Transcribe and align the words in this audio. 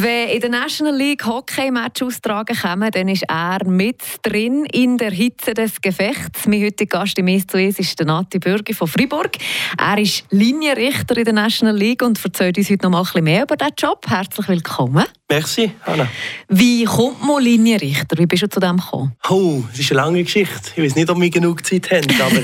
Wenn 0.00 0.28
in 0.28 0.40
der 0.40 0.50
National 0.50 0.96
League 0.96 1.26
Hockey-Match 1.26 2.02
austragen 2.02 2.56
kommen, 2.56 2.88
dann 2.92 3.08
ist 3.08 3.24
er 3.26 3.58
mit 3.66 4.00
drin 4.22 4.64
in 4.66 4.96
der 4.96 5.10
Hitze 5.10 5.54
des 5.54 5.80
Gefechts. 5.80 6.46
Mein 6.46 6.62
heutiger 6.62 7.00
Gast 7.00 7.18
im 7.18 7.26
«Es 7.26 7.44
ist 7.80 7.98
der 7.98 8.06
Nati 8.06 8.38
Bürgi 8.38 8.74
von 8.74 8.86
Fribourg. 8.86 9.32
Er 9.76 9.98
ist 9.98 10.22
Linienrichter 10.30 11.16
in 11.16 11.24
der 11.24 11.32
National 11.32 11.76
League 11.76 12.02
und 12.02 12.24
erzählt 12.24 12.58
uns 12.58 12.70
heute 12.70 12.84
noch 12.84 12.90
mal 12.90 12.98
ein 12.98 13.04
bisschen 13.06 13.24
mehr 13.24 13.42
über 13.42 13.56
diesen 13.56 13.72
Job. 13.76 14.06
Herzlich 14.08 14.46
willkommen. 14.46 15.04
Merci, 15.28 15.72
Anna. 15.84 16.06
Wie 16.46 16.84
kommt 16.84 17.26
man 17.26 17.42
Linienrichter? 17.42 18.16
Wie 18.18 18.26
bist 18.26 18.44
du 18.44 18.48
zu 18.48 18.60
dem 18.60 18.76
gekommen? 18.76 19.16
Oh, 19.28 19.64
das 19.68 19.80
ist 19.80 19.90
eine 19.90 20.02
lange 20.02 20.22
Geschichte. 20.22 20.70
Ich 20.76 20.84
weiß 20.84 20.94
nicht, 20.94 21.10
ob 21.10 21.20
wir 21.20 21.28
genug 21.28 21.66
Zeit 21.66 21.90
haben, 21.90 22.06
aber 22.20 22.40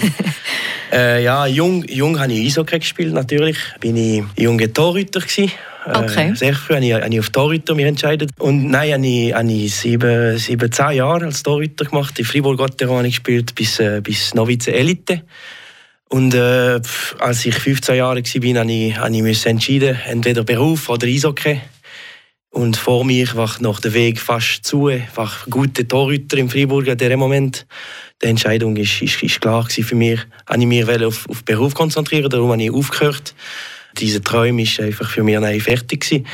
äh, 0.92 1.22
ja, 1.22 1.46
jung, 1.46 1.84
jung 1.84 2.18
habe 2.18 2.32
ich 2.32 2.46
Eishockey 2.46 2.80
gespielt, 2.80 3.14
natürlich. 3.14 3.58
Bin 3.78 3.96
ich 3.96 4.24
junger 4.36 4.72
Torhüter 4.72 5.20
gewesen. 5.20 5.52
Äh, 5.86 5.98
okay. 5.98 6.34
sehr 6.34 6.54
früh 6.54 6.74
habe 6.74 6.84
ich, 6.84 6.94
habe 6.94 7.08
ich 7.08 7.20
auf 7.20 7.30
Torhüter 7.30 7.74
mich 7.74 7.86
entschieden. 7.86 8.30
Und 8.38 8.70
nein, 8.70 8.92
habe 8.92 9.06
ich, 9.06 9.34
habe 9.34 9.52
ich 9.52 9.74
sieben, 9.74 10.38
sieben, 10.38 10.72
zehn 10.72 10.92
Jahre 10.92 11.26
als 11.26 11.42
Torhüter 11.42 11.84
gemacht. 11.84 12.18
In 12.18 12.24
Fribourg 12.24 12.56
Gotteron 12.56 12.98
habe 12.98 13.08
ich 13.08 13.14
gespielt 13.14 13.54
bis, 13.54 13.78
äh, 13.80 14.00
bis 14.02 14.34
Novice 14.34 14.68
Elite. 14.68 15.22
Und 16.08 16.34
äh, 16.34 16.80
als 17.18 17.44
ich 17.44 17.54
15 17.54 17.96
Jahre 17.96 18.22
war, 18.22 18.60
habe 18.60 18.72
ich, 18.72 18.96
habe 18.96 19.16
ich 19.16 19.22
mich 19.22 19.46
entschieden, 19.46 19.98
entweder 20.06 20.44
Beruf 20.44 20.88
oder 20.88 21.06
Eishockey. 21.06 21.60
Und 22.50 22.76
vor 22.76 23.04
mir 23.04 23.34
war 23.34 23.50
noch 23.58 23.80
der 23.80 23.94
Weg 23.94 24.20
fast 24.20 24.64
zu, 24.64 24.88
war 25.16 25.32
gute 25.50 25.88
Torhüter 25.88 26.38
im 26.38 26.48
Fribourg 26.48 26.86
in 26.86 26.96
diesem 26.96 27.18
Moment. 27.18 27.66
Die 28.22 28.26
Entscheidung 28.26 28.76
ist, 28.76 29.02
ist, 29.02 29.22
ist 29.22 29.40
klar 29.40 29.68
für 29.68 29.94
mich. 29.96 30.20
Habe 30.48 30.60
ich 30.60 30.66
mich 30.66 31.04
auf, 31.04 31.28
auf 31.28 31.44
Beruf 31.44 31.74
konzentrieren, 31.74 32.30
darum 32.30 32.52
habe 32.52 32.62
ich 32.62 32.70
aufgehört 32.70 33.34
diese 33.98 34.22
Träume 34.22 34.62
ist 34.62 34.80
einfach 34.80 35.10
für 35.10 35.22
mich 35.22 35.38
nein, 35.38 35.60
fertig 35.60 36.02
gewesen. 36.02 36.26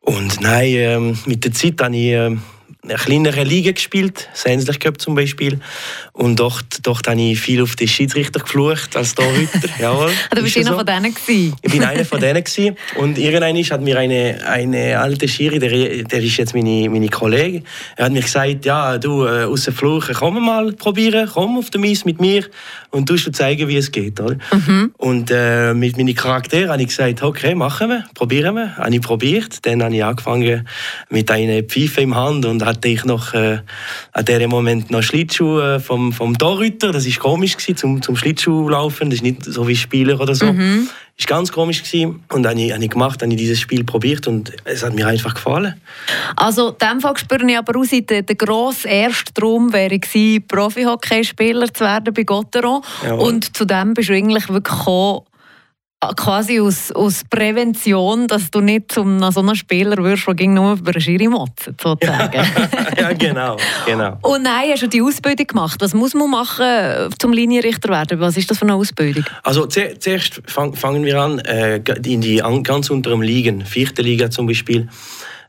Und 0.00 0.40
nein, 0.40 0.72
ähm, 0.74 1.18
mit 1.26 1.44
der 1.44 1.52
Zeit 1.52 1.80
habe 1.82 1.96
ich 1.96 2.12
ähm, 2.12 2.40
eine 2.82 2.94
kleinere 2.94 3.44
Liga 3.44 3.72
gespielt, 3.72 4.28
Senslich 4.32 4.80
Cup 4.80 5.00
zum 5.00 5.14
Beispiel. 5.14 5.60
Und 6.18 6.40
dort, 6.40 6.84
dort 6.84 7.06
habe 7.06 7.20
ich 7.20 7.38
viel 7.38 7.62
auf 7.62 7.76
den 7.76 7.86
Schiedsrichter 7.86 8.40
geflucht 8.40 8.96
als 8.96 9.14
Torhüter. 9.14 9.60
Jawohl. 9.80 10.10
Ah, 10.30 10.34
du 10.34 10.42
bist 10.42 10.56
einer 10.56 10.70
so. 10.70 10.76
von 10.78 10.84
denen 10.84 11.14
gewesen. 11.14 11.54
Ich 11.62 11.70
bin 11.70 11.84
einer 11.84 12.04
von 12.04 12.18
denen 12.18 12.42
gewesen. 12.42 12.76
Und 12.96 13.18
irgendwann 13.18 13.56
hat 13.56 13.80
mir 13.80 13.98
eine, 14.00 14.40
eine 14.44 14.98
alte 14.98 15.28
Schiri, 15.28 15.60
der, 15.60 16.02
der 16.02 16.20
ist 16.20 16.36
jetzt 16.36 16.56
meine, 16.56 16.90
meine 16.90 17.08
Kollegin, 17.08 17.62
er 17.94 18.06
hat 18.06 18.12
mir 18.12 18.22
gesagt, 18.22 18.64
ja, 18.64 18.98
du, 18.98 19.26
äh, 19.26 19.44
aus 19.44 19.62
dem 19.62 19.74
Fluchen, 19.74 20.12
komm 20.12 20.44
mal 20.44 20.72
probieren, 20.72 21.30
komm 21.32 21.56
auf 21.56 21.70
den 21.70 21.84
Eis 21.84 22.04
mit 22.04 22.20
mir 22.20 22.46
und 22.90 23.08
du 23.08 23.16
zeigen, 23.16 23.68
wie 23.68 23.76
es 23.76 23.92
geht. 23.92 24.20
Oder? 24.20 24.38
Mhm. 24.52 24.92
Und 24.96 25.30
äh, 25.30 25.72
mit 25.72 25.96
meinen 25.98 26.16
Charakteren 26.16 26.70
habe 26.70 26.82
ich 26.82 26.88
gesagt, 26.88 27.22
okay, 27.22 27.54
machen 27.54 27.90
wir, 27.90 28.04
probieren 28.14 28.56
wir. 28.56 28.76
Habe 28.76 28.92
ich 28.92 29.02
probiert. 29.02 29.64
Dann 29.66 29.84
habe 29.84 29.94
ich 29.94 30.02
angefangen 30.02 30.66
mit 31.10 31.30
einer 31.30 31.62
Pfeife 31.62 32.00
im 32.00 32.16
Hand 32.16 32.44
und 32.44 32.64
hatte 32.64 32.88
ich 32.88 33.04
noch 33.04 33.34
äh, 33.34 33.60
an 34.12 34.24
diesem 34.24 34.50
Moment 34.50 34.90
noch 34.90 35.02
Schlittschuh 35.02 35.60
äh, 35.60 35.80
vom, 36.12 36.28
vom 36.28 36.38
Torhüter. 36.38 36.92
Das 36.92 37.06
war 37.06 37.16
komisch, 37.18 37.56
gewesen, 37.56 37.76
zum, 37.76 38.02
zum 38.02 38.16
Schlittschuh 38.16 38.68
laufen. 38.68 39.10
Das 39.10 39.18
ist 39.18 39.22
nicht 39.22 39.44
so 39.44 39.66
wie 39.66 39.76
Spieler 39.76 40.20
oder 40.20 40.34
so. 40.34 40.52
Mhm. 40.52 40.88
Das 41.16 41.28
war 41.28 41.38
ganz 41.38 41.52
komisch. 41.52 41.82
Gewesen. 41.82 42.22
Und 42.32 42.46
habe 42.46 42.60
ich, 42.60 42.72
habe 42.72 42.84
ich 42.84 42.90
gemacht, 42.90 43.22
habe 43.22 43.32
ich 43.32 43.38
dieses 43.38 43.60
Spiel 43.60 43.84
probiert 43.84 44.26
und 44.26 44.52
es 44.64 44.84
hat 44.84 44.94
mir 44.94 45.06
einfach 45.06 45.34
gefallen. 45.34 45.80
Also, 46.36 46.70
in 46.70 46.76
diesem 46.80 47.00
Fall 47.00 47.16
spüre 47.16 47.50
ich 47.50 47.58
aber 47.58 47.78
aus, 47.78 47.88
der, 47.90 48.22
der 48.22 48.36
grosse 48.36 48.88
erste 48.88 49.32
Traum 49.34 49.72
wäre 49.72 49.98
gewesen, 49.98 50.44
Profi-Hockeyspieler 50.46 51.72
zu 51.72 51.84
werden 51.84 52.14
bei 52.14 52.22
Gotteron. 52.22 52.82
Und 53.18 53.56
zu 53.56 53.64
dem 53.64 53.94
bist 53.94 54.08
du 54.08 54.14
eigentlich 54.14 54.48
wirklich 54.48 54.78
gekommen, 54.78 55.22
quasi 56.16 56.60
aus, 56.60 56.92
aus 56.92 57.22
Prävention, 57.28 58.28
dass 58.28 58.50
du 58.50 58.60
nicht 58.60 58.92
zum 58.92 59.18
so 59.32 59.40
einem 59.40 59.54
Spieler 59.54 59.96
wirst, 60.04 60.26
der 60.26 60.34
ging 60.34 60.54
nur 60.54 60.74
über 60.74 60.92
eine 60.92 61.00
Schiri 61.00 61.26
motzt, 61.26 61.70
sozusagen. 61.80 62.40
ja, 62.96 63.12
genau, 63.18 63.56
genau. 63.84 64.18
Und 64.22 64.42
nein, 64.44 64.70
hast 64.70 64.82
du 64.82 64.86
die 64.86 65.02
Ausbildung 65.02 65.46
gemacht. 65.46 65.80
Was 65.80 65.94
muss 65.94 66.14
man 66.14 66.30
machen, 66.30 67.10
zum 67.18 67.32
Linienrichter 67.32 67.88
werden? 67.88 68.20
Was 68.20 68.36
ist 68.36 68.50
das 68.50 68.58
für 68.58 68.64
eine 68.64 68.74
Ausbildung? 68.74 69.24
Also 69.42 69.66
zuerst 69.66 70.40
fangen 70.46 71.04
wir 71.04 71.20
an 71.20 71.40
äh, 71.40 71.80
in 72.04 72.20
die 72.20 72.42
ganz 72.62 72.90
unteren 72.90 73.22
Ligen, 73.22 73.64
vierte 73.64 74.02
Liga 74.02 74.30
zum 74.30 74.46
Beispiel. 74.46 74.88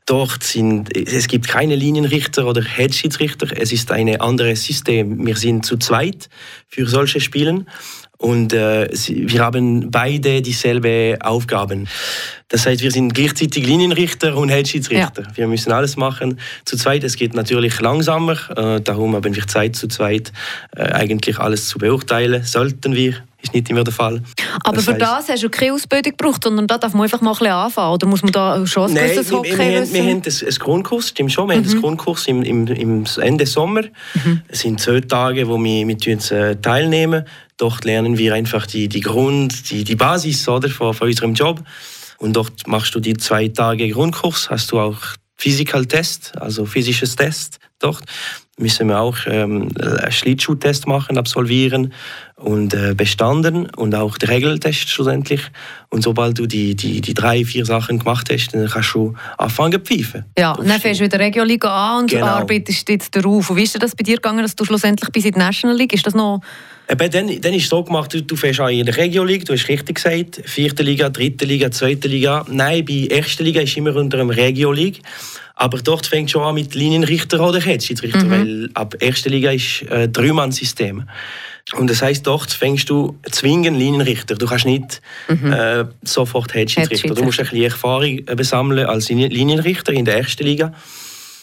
Dort 0.08 0.44
sind, 0.44 0.98
es 0.98 1.28
gibt 1.28 1.48
keine 1.48 1.76
Linienrichter 1.76 2.48
oder 2.48 2.64
Headschiedsrichter. 2.64 3.50
Es 3.56 3.72
ist 3.72 3.92
ein 3.92 4.20
anderes 4.20 4.64
System. 4.64 5.24
Wir 5.28 5.36
sind 5.36 5.68
zu 5.68 5.78
zweit 5.78 6.30
für 6.68 6.88
solche 6.88 7.20
Spielen 7.20 7.68
und 8.22 8.52
äh, 8.52 8.90
wir 8.92 9.40
haben 9.40 9.92
beide 9.92 10.42
dieselbe 10.42 11.18
Aufgaben. 11.22 11.88
Das 12.50 12.66
heißt, 12.66 12.82
wir 12.82 12.92
sind 12.92 13.14
gleichzeitig 13.14 13.66
Linienrichter 13.66 14.36
und 14.36 14.50
Heldschiedsrichter. 14.50 15.22
Ja. 15.22 15.38
Wir 15.38 15.48
müssen 15.48 15.72
alles 15.72 15.96
machen 15.96 16.38
zu 16.66 16.76
zweit. 16.76 17.06
Es 17.06 17.16
geht 17.16 17.34
natürlich 17.34 17.80
langsamer, 17.80 18.38
äh, 18.58 18.82
darum 18.82 19.16
haben 19.16 19.34
wir 19.34 19.48
Zeit 19.48 19.78
zu 19.78 19.88
zweit 19.88 20.34
äh, 20.76 20.82
eigentlich 20.82 21.40
alles 21.40 21.70
zu 21.70 21.78
beurteilen. 21.78 22.44
Sollten 22.44 22.94
wir, 22.94 23.16
ist 23.42 23.54
nicht 23.54 23.70
immer 23.70 23.86
der 23.86 23.94
Fall. 23.94 24.22
Aber 24.66 24.76
das 24.76 24.86
für 24.86 24.92
heißt, 24.92 25.02
das 25.02 25.30
hast 25.30 25.44
du 25.44 25.50
keine 25.50 25.74
Ausbildung 25.74 26.12
gebraucht, 26.18 26.44
sondern 26.44 26.68
da 26.68 26.78
darf 26.78 26.94
man 26.94 27.04
einfach 27.04 27.22
mal 27.22 27.32
ein 27.32 27.38
bisschen 27.38 27.54
anfangen. 27.54 27.94
Oder 27.94 28.08
muss 28.08 28.22
man 28.22 28.34
da 28.34 28.68
schon 28.68 28.90
ein 28.90 28.96
Nein, 28.96 29.12
gewisses 29.12 29.32
Hockey 29.32 29.52
wir, 29.52 29.58
wir, 29.60 29.94
wir 29.94 30.02
haben 30.02 30.22
einen 30.24 30.60
Grundkurs, 30.60 31.08
stimmt 31.08 31.32
schon. 31.32 31.48
Wir 31.48 31.56
mhm. 31.56 31.64
haben 31.64 31.72
einen 31.72 31.82
Grundkurs 31.82 32.28
im, 32.28 32.44
im, 32.44 32.68
im 32.68 33.06
Ende 33.22 33.46
Sommer. 33.46 33.84
Mhm. 34.16 34.42
Es 34.50 34.60
sind 34.60 34.82
zwölf 34.82 35.08
Tage, 35.08 35.48
wo 35.48 35.58
wir 35.58 35.86
mit 35.86 36.06
uns 36.06 36.32
äh, 36.32 36.58
teilnehmen. 36.58 37.24
Dort 37.60 37.84
lernen 37.84 38.18
wir 38.18 38.34
einfach 38.34 38.66
die, 38.66 38.88
die 38.88 39.02
Grund, 39.02 39.70
die, 39.70 39.84
die 39.84 39.96
Basis 39.96 40.48
oder, 40.48 40.70
von, 40.70 40.94
von 40.94 41.10
unserem 41.10 41.34
Job. 41.34 41.62
Und 42.18 42.34
dort 42.34 42.66
machst 42.68 42.96
du 42.96 43.02
die 43.02 43.16
zwei 43.18 43.50
Tage 43.50 43.90
Grundkurs, 43.90 44.50
hast 44.50 44.72
du 44.72 44.80
auch 44.80 44.98
Physical 45.36 45.86
Test, 45.86 46.34
also 46.40 46.66
physisches 46.66 47.16
Test 47.18 47.60
dort. 47.80 48.04
Müssen 48.58 48.88
wir 48.88 49.00
auch 49.00 49.18
ähm, 49.26 49.70
einen 49.78 50.12
Schlittschuhtest 50.12 50.88
machen, 50.88 51.18
absolvieren 51.18 51.94
und 52.36 52.74
äh, 52.74 52.94
bestanden 52.94 53.70
und 53.70 53.94
auch 53.94 54.18
den 54.18 54.30
Regeltest 54.30 54.90
schlussendlich. 54.90 55.42
Und 55.90 56.04
sobald 56.04 56.40
du 56.40 56.46
die, 56.46 56.76
die, 56.76 57.02
die 57.02 57.14
drei, 57.14 57.44
vier 57.44 57.66
Sachen 57.66 58.00
gemacht 58.00 58.30
hast, 58.32 58.54
dann 58.54 58.68
kannst 58.68 58.94
du 58.94 59.16
anfangen 59.38 59.74
zu 59.74 59.80
pfeifen. 59.80 60.26
Ja, 60.38 60.54
dann 60.54 60.80
fängst 60.80 61.02
du 61.02 61.06
wieder 61.06 61.20
Regionalliga 61.20 61.70
an 61.70 62.04
und 62.04 62.12
genau. 62.12 62.26
arbeitest 62.26 62.88
jetzt 62.88 63.16
darauf. 63.16 63.50
Und 63.50 63.58
wie 63.58 63.64
ist 63.64 63.82
das 63.82 63.96
bei 63.96 64.04
dir 64.04 64.16
gegangen, 64.16 64.44
dass 64.44 64.56
du 64.56 64.64
schlussendlich 64.64 65.10
bis 65.10 65.26
in 65.26 65.34
die 65.34 65.40
National 65.40 65.78
League, 65.78 65.94
ist 65.94 66.06
das 66.06 66.14
noch 66.14 66.42
Eben, 66.92 67.12
dann, 67.12 67.42
dann 67.42 67.54
ist 67.54 67.64
es 67.66 67.70
so 67.70 67.84
gemacht, 67.84 68.14
du, 68.14 68.24
du 68.24 68.36
fährst 68.36 68.60
in 68.60 68.86
der 68.86 68.98
Region 68.98 69.28
League, 69.28 69.46
du 69.46 69.54
hast 69.54 69.68
richtig 69.70 69.98
gesagt, 69.98 70.42
vierte 70.46 70.82
Liga, 70.82 71.10
dritte 71.10 71.46
Liga, 71.46 71.70
zweite 71.70 72.08
Liga. 72.08 72.44
Nein, 72.50 72.84
bei 72.84 73.08
erster 73.10 73.44
Liga 73.44 73.62
ist 73.62 73.78
immer 73.78 73.96
unter 73.96 74.20
einem 74.20 74.32
Regio 74.32 74.72
League. 74.72 75.02
Aber 75.54 75.78
dort 75.80 76.08
fängt 76.08 76.32
schon 76.32 76.42
an 76.42 76.56
mit 76.56 76.74
Linienrichter 76.74 77.46
oder 77.46 77.60
Headschiedsrichter, 77.60 78.24
mhm. 78.24 78.32
weil 78.32 78.70
ab 78.74 78.96
erster 79.00 79.30
Liga 79.30 79.52
ist 79.52 79.84
äh, 79.84 80.08
Drei-Mann-System. 80.08 81.04
Und 81.74 81.90
das 81.90 82.02
heißt, 82.02 82.26
dort 82.26 82.52
fängst 82.52 82.90
du 82.90 83.20
zwingen 83.30 83.76
Linienrichter. 83.76 84.36
Du 84.36 84.48
kannst 84.48 84.66
nicht 84.66 85.02
mhm. 85.28 85.52
äh, 85.52 85.86
sofort 86.02 86.54
Headschiedsrichter. 86.56 87.14
Du 87.14 87.24
musst 87.24 87.40
ein 87.40 87.46
bisschen 87.46 87.66
Erfahrung 87.66 88.20
äh, 88.20 88.36
besammeln 88.36 88.88
als 88.88 89.10
Linienrichter 89.10 89.92
in 89.94 90.06
der 90.06 90.18
ersten 90.18 90.44
Liga. 90.44 90.74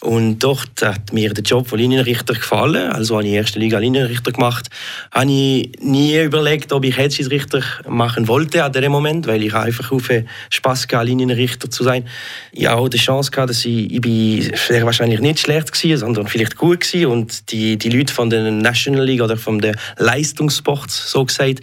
Und 0.01 0.41
dort 0.41 0.83
hat 0.83 1.12
mir 1.12 1.33
der 1.33 1.43
Job 1.43 1.69
von 1.69 1.79
Linienrichter 1.79 2.34
gefallen. 2.34 2.93
Also 2.93 3.17
habe 3.17 3.27
ich 3.27 3.33
erste 3.33 3.59
Liga 3.59 3.79
Linienrichter 3.79 4.31
gemacht. 4.31 4.69
Habe 5.11 5.31
ich 5.31 5.73
nie 5.81 6.19
überlegt, 6.21 6.73
ob 6.73 6.84
ich 6.84 6.97
Hetzschiedsrichter 6.97 7.62
machen 7.89 8.29
wollte 8.29 8.62
an 8.62 8.73
dem 8.73 8.93
Moment, 8.93 9.27
weil 9.27 9.43
ich 9.43 9.55
einfach 9.55 9.91
auf 9.93 10.11
Spaß 10.51 10.87
hatte, 10.93 11.06
Linienrichter 11.06 11.71
zu 11.71 11.83
sein. 11.83 12.06
Ich 12.53 12.67
habe 12.67 12.81
auch 12.81 12.89
die 12.89 12.99
Chance 12.99 13.31
gehabt, 13.31 13.51
dass 13.51 13.65
ich, 13.65 13.91
ich 13.91 14.01
bin 14.01 14.53
sehr 14.55 14.85
wahrscheinlich 14.85 15.21
nicht 15.21 15.41
schlecht 15.41 15.73
war, 15.73 15.97
sondern 15.97 16.27
vielleicht 16.27 16.56
gut 16.56 16.93
war. 16.95 17.11
Und 17.11 17.51
die, 17.51 17.79
die 17.79 17.89
Leute 17.89 18.12
von 18.12 18.29
der 18.29 18.51
National 18.51 19.05
League 19.05 19.23
oder 19.23 19.37
von 19.37 19.61
der 19.61 19.77
Leistungssport, 19.97 20.91
so 20.91 21.25
gesagt, 21.25 21.61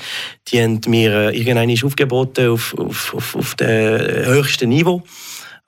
die 0.48 0.62
haben 0.62 0.81
mir 0.88 1.30
äh, 1.31 1.38
irgendwann 1.38 1.72
aufgeboten 1.84 2.50
auf, 2.50 2.75
auf, 2.78 3.13
auf, 3.13 3.36
auf 3.36 3.56
dem 3.56 3.68
höchsten 4.25 4.69
Niveau. 4.69 5.04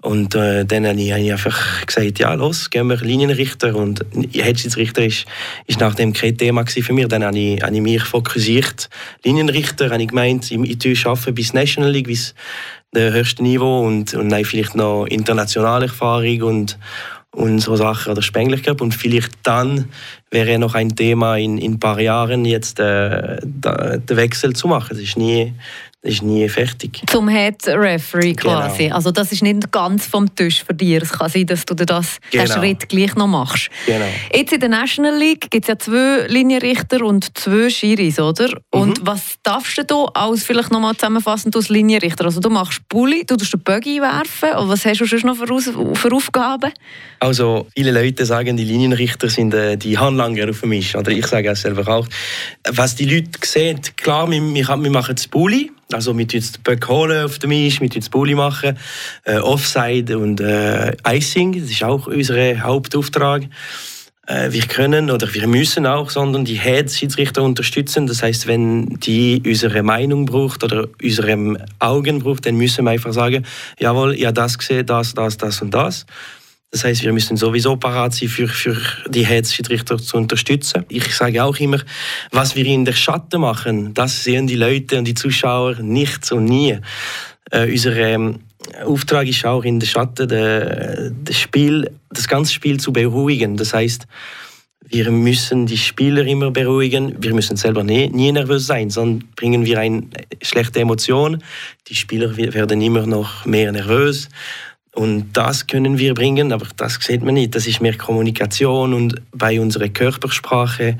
Und 0.06 0.36
äh, 0.36 0.66
dann 0.66 0.86
habe 0.86 1.02
ich, 1.02 1.12
einfach 1.12 1.84
gesagt, 1.84 2.19
ja, 2.19 2.31
los, 2.36 2.69
gehen 2.69 2.88
wir 2.88 2.98
Linienrichter. 2.98 3.75
Und 3.75 4.06
Headschiedsrichter 4.34 5.04
ist, 5.04 5.25
ist 5.66 5.80
nach 5.80 5.96
dem 5.96 6.13
kein 6.13 6.38
Thema 6.38 6.63
für 6.63 6.94
mich. 6.94 7.07
Dann 7.07 7.24
habe 7.24 7.40
ich, 7.40 7.63
habe 7.63 7.75
ich 7.75 7.81
mich 7.81 8.04
fokussiert. 8.04 8.88
Linienrichter 9.24 9.90
habe 9.90 10.04
ich 10.04 10.10
gemeint, 10.10 10.52
ich, 10.52 11.07
arbeite 11.07 11.34
bis 11.34 11.54
National 11.54 11.90
League, 11.90 12.06
bis 12.06 12.36
das 12.92 13.13
höchste 13.13 13.42
Niveau 13.42 13.80
und, 13.80 14.13
und 14.13 14.30
dann 14.30 14.46
vielleicht 14.46 14.75
noch 14.75 15.07
internationale 15.07 15.88
Erfahrung 15.88 16.44
und, 16.44 16.78
und 17.31 17.58
so 17.58 17.75
Sachen 17.75 18.12
oder 18.12 18.22
Spenglichkeit. 18.22 18.81
Und 18.81 18.94
vielleicht 18.94 19.31
dann 19.42 19.86
wäre 20.30 20.60
noch 20.60 20.75
ein 20.75 20.96
Thema 20.96 21.38
in, 21.38 21.58
in 21.58 21.74
ein 21.74 21.80
paar 21.80 22.00
Jahren 22.00 22.46
jetzt 22.46 22.80
äh, 22.80 23.40
den 23.42 24.18
Wechsel 24.18 24.54
zu 24.54 24.68
machen. 24.68 24.90
Das 24.92 25.00
ist 25.00 25.18
nie, 25.18 25.54
ist 26.06 26.22
nie 26.22 26.48
fertig. 26.48 27.02
Zum 27.07 27.28
Head 27.28 27.68
Referee 27.68 28.34
genau. 28.34 28.60
quasi. 28.60 28.84
Genau. 28.84 28.96
Also 28.96 29.12
das 29.12 29.31
ist 29.31 29.42
nicht 29.42 29.72
ganz 29.72 30.06
vom 30.06 30.34
Tisch 30.34 30.63
für 30.63 30.74
dich. 30.74 31.02
Es 31.02 31.12
kann 31.12 31.30
sein, 31.30 31.46
dass 31.46 31.66
du 31.66 31.74
das 31.74 32.18
genau. 32.31 32.44
den 32.44 32.52
Schritt 32.54 32.90
gleich 32.90 33.16
noch 33.16 33.28
machst. 33.28 33.69
Genau. 33.86 34.06
Jetzt 34.34 34.54
in 34.54 34.60
der 34.60 34.69
National 34.69 35.18
League 35.18 35.50
gibt 35.50 35.66
es 35.66 35.69
ja 35.69 35.78
zwei 35.78 36.28
Linienrichter 36.28 37.04
und 37.04 37.38
zwei 37.38 37.69
Schiris, 37.69 38.19
oder? 38.19 38.50
Mhm. 38.50 38.56
Und 38.69 39.06
was 39.06 39.36
darfst 39.44 39.84
du 39.90 40.06
als 40.06 40.44
vielleicht 40.44 40.72
noch 40.72 40.80
mal 40.80 40.96
zusammenfassend 40.96 41.56
als 41.56 41.69
Linienrichter? 41.69 42.25
Also 42.25 42.40
du 42.40 42.50
machst 42.50 42.88
Bulli, 42.90 43.25
du 43.25 43.36
tust 43.36 43.54
den 43.54 43.62
Buggy 43.62 44.01
werfen 44.01 44.58
und 44.58 44.69
was 44.69 44.86
hast 44.86 45.01
du 45.01 45.06
sonst 45.06 45.25
noch 45.25 45.36
für, 45.36 45.48
für 45.96 46.16
Aufgaben? 46.16 46.72
Also 47.19 47.68
viele 47.75 47.92
Leute 47.92 48.25
sagen, 48.25 48.58
die 48.58 48.63
Linienrichter 48.63 49.30
sind 49.30 49.54
äh, 49.54 49.78
die 49.78 49.98
Handlanger 49.98 50.50
auf 50.50 50.63
mich. 50.63 50.96
Oder 50.96 51.12
ich 51.12 51.25
sage 51.25 51.50
es 51.50 51.62
selber 51.62 51.88
auch. 51.88 52.08
Was 52.69 52.96
die 52.96 53.06
Leute 53.06 53.31
sehen, 53.44 53.81
klar, 53.96 54.30
wir, 54.30 54.42
wir 54.42 54.92
machen 54.92 55.16
das 55.16 55.28
Bulli, 55.28 55.72
also 55.95 56.18
wir 56.18 56.27
tun 56.27 56.42
den 56.42 56.62
Böck 56.63 56.88
holen 56.89 57.25
auf 57.25 57.39
dem 57.39 57.51
Eis, 57.51 57.80
wir 57.80 57.89
tun 57.89 58.03
Bulli 58.12 58.36
machen, 58.36 58.77
äh, 59.24 59.38
Offside 59.38 60.18
und 60.18 60.42
äh, 60.42 60.95
Icing, 61.07 61.53
das 61.53 61.71
ist 61.71 61.83
auch 61.83 62.07
unser 62.07 62.59
Hauptauftrag. 62.59 63.44
Äh, 64.27 64.51
wir 64.51 64.63
können 64.63 65.09
oder 65.09 65.33
wir 65.33 65.47
müssen 65.47 65.86
auch, 65.86 66.09
sondern 66.09 66.45
die 66.45 66.59
Head-Schiedsrichter 66.59 67.44
unterstützen. 67.44 68.07
Das 68.07 68.21
heißt, 68.21 68.45
wenn 68.47 69.00
die 69.00 69.42
unsere 69.45 69.83
Meinung 69.83 70.25
braucht 70.25 70.63
oder 70.63 70.88
unsere 71.01 71.65
Augen 71.80 72.19
braucht, 72.19 72.45
dann 72.45 72.56
müssen 72.56 72.83
wir 72.86 72.91
einfach 72.91 73.13
sagen, 73.13 73.45
jawohl, 73.80 74.15
ja 74.15 74.31
das 74.31 74.57
gesehen, 74.57 74.86
das, 74.86 75.13
das, 75.13 75.38
das 75.38 75.62
und 75.62 75.74
das. 75.74 76.06
Das 76.71 76.83
heißt, 76.83 77.03
wir 77.03 77.13
müssen 77.13 77.38
sowieso 77.38 77.77
parat 77.77 78.13
sein, 78.13 78.27
für, 78.27 78.47
für 78.47 78.75
die 79.07 79.25
Hetzschiedsrichter 79.25 79.97
zu 79.97 80.17
unterstützen. 80.17 80.85
Ich 80.89 81.15
sage 81.15 81.44
auch 81.44 81.57
immer, 81.57 81.79
was 82.31 82.56
wir 82.56 82.65
in 82.65 82.83
der 82.83 82.94
Schatten 82.94 83.41
machen, 83.41 83.94
das 83.94 84.23
sehen 84.23 84.47
die 84.47 84.56
Leute 84.56 84.97
und 84.97 85.06
die 85.06 85.13
Zuschauer 85.13 85.75
nichts 85.81 86.31
und 86.31 86.45
nie. 86.45 86.77
Äh, 87.51 87.71
unser 87.71 87.95
ähm, 87.95 88.39
Auftrag 88.83 89.27
ist 89.27 89.45
auch 89.45 89.63
in 89.63 89.79
der 89.79 89.88
Schatten 89.88 90.27
de, 90.27 91.12
das 91.23 91.39
Spiel, 91.39 91.91
das 92.09 92.27
ganze 92.27 92.53
Spiel 92.53 92.79
zu 92.79 92.91
beruhigen. 92.91 93.57
Das 93.57 93.73
heißt, 93.73 94.07
wir 94.88 95.09
müssen 95.09 95.65
die 95.65 95.77
Spieler 95.77 96.25
immer 96.25 96.51
beruhigen. 96.51 97.15
Wir 97.19 97.33
müssen 97.33 97.57
selber 97.57 97.83
nie, 97.83 98.07
nie 98.09 98.31
nervös 98.31 98.67
sein, 98.67 98.89
sondern 98.89 99.27
bringen 99.35 99.65
wir 99.65 99.79
eine 99.79 100.03
schlechte 100.41 100.79
Emotion. 100.79 101.41
Die 101.88 101.95
Spieler 101.95 102.38
werden 102.38 102.81
immer 102.81 103.07
noch 103.07 103.45
mehr 103.45 103.71
nervös. 103.71 104.29
Und 104.95 105.33
das 105.33 105.68
können 105.68 105.97
wir 105.97 106.13
bringen, 106.13 106.53
aber 106.53 106.68
das 106.77 106.97
sieht 107.01 107.21
man 107.21 107.33
nicht. 107.33 107.53
Das 107.53 107.68
ist 107.68 107.81
mehr 107.81 107.97
Kommunikation 107.97 108.94
und 108.94 109.21
bei 109.33 109.59
unserer 109.59 109.89
Körpersprache 109.89 110.97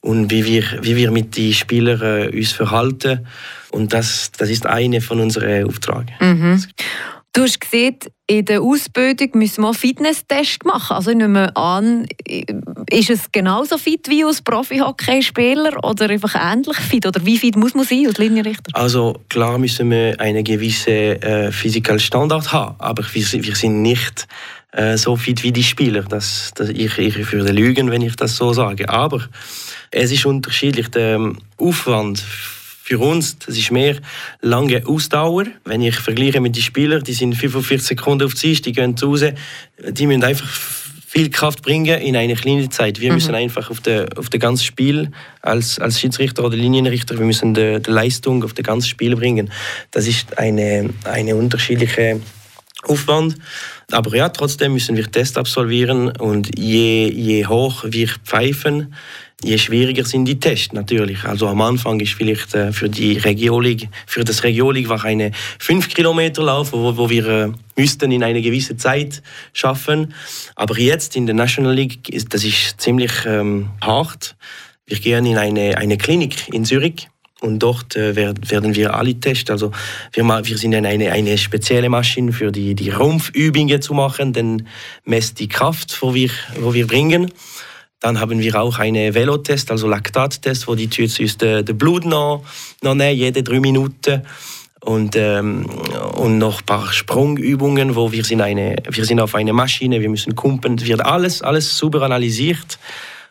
und 0.00 0.30
wie 0.30 0.44
wir, 0.44 0.64
wie 0.82 0.96
wir 0.96 1.10
mit 1.10 1.34
den 1.36 1.54
Spielern 1.54 2.00
äh, 2.02 2.36
uns 2.36 2.52
verhalten. 2.52 3.26
Und 3.70 3.94
das, 3.94 4.32
das 4.32 4.50
ist 4.50 4.66
eine 4.66 5.00
von 5.00 5.20
unseren 5.20 5.64
Aufträgen. 5.64 6.10
Mhm. 6.20 6.62
Du 7.38 7.44
hast 7.44 7.60
gesehen, 7.60 7.94
in 8.26 8.44
der 8.46 8.60
Ausbildung 8.60 9.28
müssen 9.34 9.62
wir 9.62 9.72
Fitnesstest 9.72 10.64
machen. 10.64 10.96
Also 10.96 11.12
ich 11.12 11.16
nehme 11.16 11.54
an, 11.54 12.04
ist 12.90 13.10
es 13.10 13.30
genauso 13.30 13.78
fit 13.78 14.08
wie 14.08 14.24
als 14.24 14.42
Profi-Hockeyspieler 14.42 15.84
oder 15.84 16.10
einfach 16.10 16.34
ähnlich 16.34 16.76
fit? 16.78 17.06
Oder 17.06 17.24
wie 17.24 17.38
fit 17.38 17.54
muss 17.54 17.74
man 17.74 17.84
sein 17.84 18.08
als 18.08 18.18
Linienrichter? 18.18 18.72
Also 18.72 19.20
klar 19.28 19.56
müssen 19.56 19.88
wir 19.88 20.18
einen 20.18 20.42
gewissen 20.42 20.90
äh, 20.90 21.52
Physical 21.52 22.00
Standard 22.00 22.52
haben, 22.52 22.74
aber 22.80 23.04
wir, 23.12 23.44
wir 23.44 23.54
sind 23.54 23.82
nicht 23.82 24.26
äh, 24.72 24.96
so 24.96 25.14
fit 25.14 25.44
wie 25.44 25.52
die 25.52 25.62
Spieler. 25.62 26.02
Das, 26.02 26.50
das, 26.56 26.70
ich, 26.70 26.98
ich 26.98 27.32
würde 27.32 27.52
lügen, 27.52 27.92
wenn 27.92 28.02
ich 28.02 28.16
das 28.16 28.34
so 28.34 28.52
sage. 28.52 28.88
Aber 28.88 29.22
es 29.92 30.10
ist 30.10 30.26
unterschiedlich. 30.26 30.88
Der 30.88 31.34
Aufwand 31.56 32.20
für 32.88 33.00
uns, 33.00 33.38
das 33.38 33.58
ist 33.58 33.70
mehr 33.70 33.96
lange 34.40 34.86
Ausdauer. 34.86 35.44
Wenn 35.66 35.82
ich 35.82 35.96
vergleiche 35.96 36.40
mit 36.40 36.56
den 36.56 36.62
Spielern, 36.62 37.04
die 37.04 37.12
sind 37.12 37.34
45 37.34 37.86
Sekunden 37.86 38.24
auf 38.24 38.32
die 38.32 38.52
Eis, 38.52 38.62
die 38.62 38.72
gehen 38.72 38.96
zu 38.96 39.08
Hause, 39.08 39.34
die 39.90 40.06
müssen 40.06 40.24
einfach 40.24 40.48
viel 41.06 41.28
Kraft 41.28 41.60
bringen 41.60 42.00
in 42.00 42.16
einer 42.16 42.34
kleinen 42.34 42.70
Zeit. 42.70 42.98
Wir 42.98 43.10
mhm. 43.10 43.16
müssen 43.16 43.34
einfach 43.34 43.70
auf 43.70 43.80
das 43.80 44.10
auf 44.16 44.30
de 44.30 44.40
ganze 44.40 44.64
Spiel 44.64 45.10
als, 45.42 45.78
als 45.78 46.00
Schiedsrichter 46.00 46.42
oder 46.44 46.56
Linienrichter, 46.56 47.18
wir 47.18 47.26
müssen 47.26 47.52
die, 47.52 47.78
die 47.78 47.90
Leistung 47.90 48.42
auf 48.42 48.54
das 48.54 48.64
ganze 48.64 48.88
Spiel 48.88 49.14
bringen. 49.16 49.50
Das 49.90 50.06
ist 50.06 50.38
eine, 50.38 50.88
eine 51.04 51.36
unterschiedliche 51.36 52.22
Aufwand. 52.84 53.36
Aber 53.90 54.14
ja, 54.14 54.28
trotzdem 54.28 54.72
müssen 54.72 54.96
wir 54.96 55.10
Tests 55.10 55.36
absolvieren 55.36 56.08
und 56.16 56.58
je, 56.58 57.08
je 57.08 57.46
hoch 57.46 57.84
wir 57.86 58.08
pfeifen, 58.24 58.94
je 59.42 59.58
schwieriger 59.58 60.04
sind 60.04 60.24
die 60.26 60.38
Tests 60.38 60.72
natürlich. 60.72 61.24
Also 61.24 61.48
am 61.48 61.60
Anfang 61.60 62.00
ist 62.00 62.14
vielleicht 62.14 62.54
äh, 62.54 62.72
für 62.72 62.88
die 62.88 63.18
Regiolig, 63.18 63.88
für 64.06 64.24
das 64.24 64.42
Regiolig 64.44 64.88
war 64.88 65.04
eine 65.04 65.32
5 65.58 65.88
Kilometer 65.88 66.42
Lauf, 66.42 66.72
wo, 66.72 66.96
wo 66.96 67.10
wir 67.10 67.26
äh, 67.26 67.52
müssten 67.76 68.12
in 68.12 68.22
eine 68.22 68.42
gewisse 68.42 68.76
Zeit 68.76 69.22
schaffen. 69.52 70.14
Aber 70.54 70.78
jetzt 70.78 71.16
in 71.16 71.26
der 71.26 71.34
National 71.34 71.74
League 71.74 72.08
ist 72.08 72.32
das 72.34 72.44
ist 72.44 72.80
ziemlich 72.80 73.12
ähm, 73.26 73.70
hart. 73.80 74.36
Wir 74.86 74.98
gehen 74.98 75.26
in 75.26 75.36
eine, 75.36 75.76
eine 75.76 75.98
Klinik 75.98 76.52
in 76.52 76.64
Zürich 76.64 77.08
und 77.40 77.60
dort 77.60 77.94
äh, 77.96 78.16
werden 78.16 78.74
wir 78.74 78.94
alle 78.94 79.14
testen. 79.14 79.52
Also 79.52 79.70
wir, 80.12 80.24
wir 80.24 80.58
sind 80.58 80.74
eine, 80.74 81.12
eine 81.12 81.38
spezielle 81.38 81.88
Maschine 81.88 82.32
für 82.32 82.50
die, 82.50 82.74
die 82.74 82.90
Rumpfübungen 82.90 83.80
zu 83.80 83.94
machen, 83.94 84.32
dann 84.32 84.66
messt 85.04 85.38
die 85.38 85.48
Kraft, 85.48 86.02
wo 86.02 86.14
wir, 86.14 86.30
wo 86.60 86.74
wir 86.74 86.86
bringen. 86.86 87.30
Dann 88.00 88.20
haben 88.20 88.40
wir 88.40 88.60
auch 88.60 88.78
einen 88.78 89.14
Velotest, 89.14 89.70
also 89.70 89.88
Laktattest, 89.88 90.68
wo 90.68 90.74
die 90.74 90.88
Tür 90.88 91.08
uns 91.20 91.36
den, 91.38 91.64
den 91.64 91.78
Blut 91.78 92.04
noch, 92.04 92.44
noch 92.82 92.94
nehmen, 92.94 93.16
jede 93.16 93.42
drei 93.42 93.60
Minuten. 93.60 94.22
Und, 94.80 95.16
ähm, 95.16 95.66
und 96.14 96.38
noch 96.38 96.60
ein 96.60 96.66
paar 96.66 96.92
Sprungübungen, 96.92 97.96
wo 97.96 98.12
wir 98.12 98.24
sind, 98.24 98.40
eine, 98.40 98.76
wir 98.88 99.04
sind 99.04 99.20
auf 99.20 99.34
einer 99.34 99.52
Maschine, 99.52 100.00
wir 100.00 100.08
müssen 100.08 100.36
kumpen, 100.36 100.80
wird 100.86 101.04
alles, 101.04 101.42
alles 101.42 101.76
super 101.76 102.02
analysiert 102.02 102.78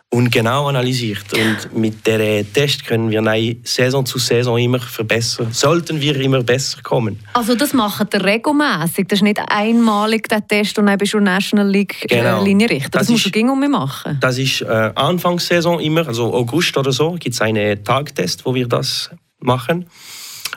und 0.09 0.31
genau 0.31 0.67
analysiert. 0.67 1.25
Und 1.33 1.77
mit 1.77 2.07
der 2.07 2.51
Test 2.51 2.85
können 2.85 3.09
wir 3.11 3.21
Saison 3.63 4.05
zu 4.05 4.19
Saison 4.19 4.57
immer 4.57 4.79
verbessern. 4.79 5.49
Sollten 5.51 5.99
wir 5.99 6.15
immer 6.19 6.43
besser 6.43 6.81
kommen. 6.81 7.19
Also 7.33 7.55
das 7.55 7.73
macht 7.73 8.13
ihr 8.13 8.23
regelmäßig. 8.23 9.07
Das 9.07 9.19
ist 9.19 9.23
nicht 9.23 9.39
einmalig 9.47 10.29
der 10.29 10.47
Test 10.47 10.79
und 10.79 10.85
dann 10.85 10.97
bist 10.97 11.13
du 11.13 11.19
National 11.19 11.69
League 11.69 12.05
äh, 12.05 12.17
genau. 12.17 12.43
Linienrichter. 12.43 12.89
Das, 12.89 13.07
das 13.07 13.09
musst 13.09 13.35
du 13.35 13.51
um 13.51 13.59
machen. 13.69 14.17
Das 14.21 14.37
ist 14.37 14.61
äh, 14.61 14.91
Anfangssaison 14.95 15.79
immer, 15.81 16.07
also 16.07 16.33
August 16.33 16.77
oder 16.77 16.93
so, 16.93 17.11
gibt 17.19 17.35
es 17.35 17.41
einen 17.41 17.83
Tagtest, 17.83 18.45
wo 18.45 18.55
wir 18.55 18.67
das 18.67 19.11
machen. 19.39 19.87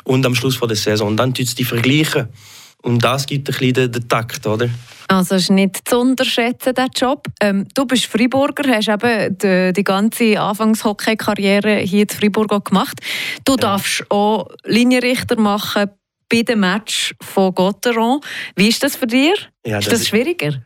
Und 0.05 0.25
am 0.25 0.35
Schluss 0.35 0.58
der 0.61 0.76
Saison. 0.76 1.08
Und 1.08 1.17
dann 1.17 1.35
tut 1.35 1.47
es 1.47 1.55
die 1.55 1.64
vergleichen. 1.64 2.29
Und 2.82 3.04
das 3.04 3.26
gibt 3.26 3.48
ein 3.48 3.58
bisschen 3.58 3.92
den 3.92 4.08
Takt, 4.08 4.46
oder? 4.46 4.68
Also 5.08 5.34
es 5.34 5.42
ist 5.42 5.50
nicht 5.50 5.88
zu 5.88 5.98
unterschätzen, 5.98 6.72
dieser 6.74 6.88
Job. 6.94 7.26
Ähm, 7.40 7.66
du 7.74 7.84
bist 7.84 8.06
Freiburger, 8.06 8.70
hast 8.72 8.88
eben 8.88 9.36
die, 9.38 9.72
die 9.72 9.84
ganze 9.84 10.40
Anfangshockey-Karriere 10.40 11.78
hier 11.78 12.02
in 12.02 12.08
Freiburg 12.08 12.64
gemacht. 12.64 13.00
Du 13.44 13.52
ja. 13.52 13.58
darfst 13.58 14.04
auch 14.08 14.49
Linienrichter 14.64 15.38
machen 15.38 15.90
bei 16.28 16.42
dem 16.42 16.60
Match 16.60 17.12
von 17.20 17.52
Gotteron. 17.54 18.20
Wie 18.54 18.68
ist 18.68 18.82
das 18.84 18.94
für 18.94 19.08
dich? 19.08 19.49
Ja, 19.66 19.78
ist 19.78 19.90
das, 19.90 20.00
das 20.00 20.08
schwieriger? 20.08 20.62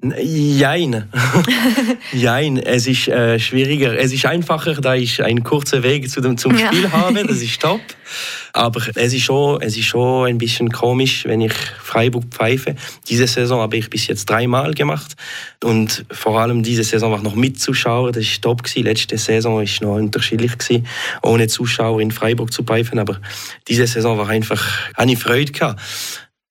Jein. 0.00 1.10
Jein, 2.12 2.58
es 2.58 2.86
ist 2.86 3.08
äh, 3.08 3.38
schwieriger. 3.40 3.98
Es 3.98 4.12
ist 4.12 4.26
einfacher, 4.26 4.74
da 4.74 4.94
ich 4.94 5.24
einen 5.24 5.42
kurzen 5.42 5.82
Weg 5.82 6.08
zu 6.08 6.20
dem, 6.20 6.38
zum 6.38 6.56
Spiel 6.56 6.82
ja. 6.84 6.92
habe, 6.92 7.24
das 7.26 7.42
ist 7.42 7.60
top. 7.60 7.80
Aber 8.52 8.80
es 8.94 9.12
ist, 9.12 9.22
schon, 9.22 9.60
es 9.60 9.76
ist 9.76 9.86
schon 9.86 10.28
ein 10.28 10.38
bisschen 10.38 10.70
komisch, 10.70 11.24
wenn 11.24 11.40
ich 11.40 11.52
Freiburg 11.52 12.24
pfeife. 12.30 12.76
Diese 13.08 13.26
Saison 13.26 13.60
habe 13.60 13.76
ich 13.76 13.90
bis 13.90 14.06
jetzt 14.06 14.30
dreimal 14.30 14.72
gemacht. 14.72 15.16
Und 15.64 16.04
vor 16.12 16.40
allem 16.40 16.62
diese 16.62 16.84
Saison 16.84 17.10
war 17.10 17.22
noch 17.22 17.34
mit 17.34 17.60
Zuschauern, 17.60 18.12
das 18.12 18.24
war 18.24 18.40
top. 18.40 18.62
Gewesen. 18.62 18.84
Letzte 18.84 19.18
Saison 19.18 19.56
war 19.56 19.64
noch 19.80 19.96
unterschiedlich, 19.96 20.56
gewesen, 20.56 20.86
ohne 21.22 21.48
Zuschauer 21.48 22.00
in 22.00 22.12
Freiburg 22.12 22.52
zu 22.52 22.62
pfeifen. 22.62 23.00
Aber 23.00 23.20
diese 23.66 23.86
Saison 23.86 24.16
war 24.16 24.28
einfach, 24.28 24.64
eine 24.94 25.16
Freude 25.16 25.50
gehabt. 25.50 25.80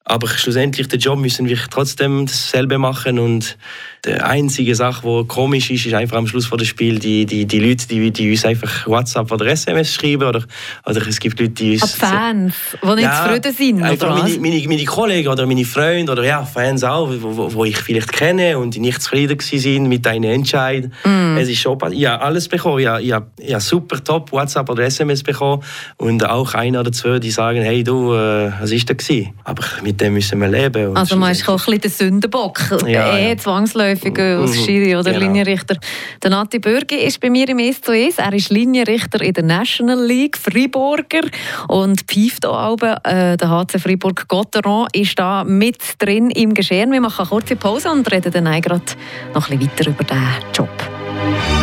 Aber 0.09 0.29
schlussendlich 0.29 0.87
den 0.87 1.01
Job 1.01 1.19
müssen 1.19 1.49
wir 1.49 1.57
trotzdem 1.69 2.27
dasselbe 2.27 2.77
machen 2.77 3.19
und 3.19 3.57
die 4.05 4.13
einzige 4.13 4.73
Sache, 4.73 5.05
die 5.05 5.27
komisch 5.27 5.69
ist, 5.69 5.85
ist 5.85 5.93
einfach 5.93 6.15
am 6.15 6.27
Schluss 6.27 6.45
von 6.45 6.57
des 6.57 6.69
Spiel 6.69 6.97
die, 6.97 7.25
die, 7.25 7.45
die 7.45 7.59
Leute, 7.59 7.87
die, 7.89 8.09
die 8.11 8.31
uns 8.31 8.45
einfach 8.45 8.87
WhatsApp 8.87 9.29
oder 9.33 9.47
SMS 9.47 9.93
schreiben 9.93 10.23
oder, 10.23 10.43
oder 10.85 11.05
es 11.05 11.19
gibt 11.19 11.37
Leute, 11.39 11.51
die 11.51 11.73
uns... 11.73 12.01
Ab 12.01 12.09
Fans, 12.09 12.55
die 12.81 12.87
nicht 12.87 13.01
ja, 13.01 13.23
zufrieden 13.23 13.53
sind, 13.53 13.83
einfach 13.83 14.13
oder 14.13 14.23
meine, 14.23 14.39
meine, 14.39 14.67
meine, 14.67 14.85
Kollegen 14.85 15.27
oder 15.27 15.45
meine 15.45 15.65
Freunde 15.65 16.13
oder 16.13 16.23
ja, 16.23 16.45
Fans 16.45 16.85
auch, 16.85 17.09
wo, 17.19 17.53
wo 17.53 17.65
ich 17.65 17.77
vielleicht 17.77 18.13
kenne 18.13 18.57
und 18.57 18.75
die 18.75 18.79
nicht 18.79 19.01
zufrieden 19.01 19.37
waren 19.37 19.89
mit 19.89 20.07
einem 20.07 20.31
Entscheid. 20.31 20.89
Mm. 21.03 21.35
Es 21.37 21.49
ist 21.49 21.59
schon... 21.59 21.77
Ich 21.91 22.05
habe 22.05 22.23
alles 22.23 22.47
bekommen. 22.47 22.79
Ich 22.79 22.87
habe, 22.87 23.01
ich 23.01 23.11
habe, 23.11 23.27
ich 23.37 23.51
habe 23.51 23.61
super 23.61 24.01
top 24.01 24.31
WhatsApp 24.31 24.69
oder 24.69 24.83
SMS 24.83 25.21
bekommen 25.21 25.63
und 25.97 26.25
auch 26.25 26.53
einer 26.53 26.79
oder 26.79 26.93
zwei, 26.93 27.19
die 27.19 27.31
sagen, 27.31 27.61
hey 27.61 27.83
du, 27.83 28.13
äh, 28.13 28.53
was 28.61 28.71
ist 28.71 28.89
das 28.89 28.97
gewesen? 28.97 29.33
Aber 29.43 29.63
mit 29.83 29.96
mit 29.97 30.01
dem 30.01 30.13
müssen 30.13 30.39
wir 30.39 30.47
leben. 30.47 30.89
Und 30.89 30.97
also 30.97 31.15
man 31.15 31.31
ist 31.31 31.47
auch 31.49 31.53
ein 31.53 31.57
bisschen 31.57 31.81
der 31.81 31.89
Sündenbock, 31.89 32.59
ja, 32.85 33.17
eh 33.17 33.29
ja. 33.29 33.37
zwangsläufig 33.37 34.15
mhm. 34.15 34.41
als 34.41 34.63
Schiri 34.63 34.95
oder 34.95 35.11
genau. 35.11 35.25
Linienrichter. 35.25 35.77
Der 36.21 36.29
Nati 36.29 36.59
Bürgi 36.59 36.97
ist 36.97 37.19
bei 37.19 37.31
mir 37.31 37.49
im 37.49 37.57
S 37.59 37.81
zu 37.81 37.93
S. 37.93 38.19
Er 38.19 38.31
ist 38.33 38.51
Linienrichter 38.51 39.21
in 39.21 39.33
der 39.33 39.43
National 39.43 40.05
League, 40.05 40.37
Freiburger 40.37 41.21
und 41.67 42.01
pfeift 42.01 42.45
auch 42.45 42.77
äh, 42.79 43.37
der 43.37 43.49
HC 43.49 43.79
Freiburg 43.79 44.27
Gotteron 44.27 44.87
ist 44.93 45.17
da 45.17 45.43
mit 45.43 45.77
drin 45.97 46.29
im 46.29 46.53
Geschehen. 46.53 46.91
Wir 46.91 47.01
machen 47.01 47.21
eine 47.21 47.29
kurze 47.29 47.55
Pause 47.55 47.89
und 47.89 48.11
reden 48.11 48.31
dann 48.31 48.61
gerade 48.61 48.83
noch 49.33 49.49
ein 49.49 49.57
bisschen 49.57 49.71
weiter 49.71 49.89
über 49.89 50.03
diesen 50.03 50.51
Job. 50.53 51.56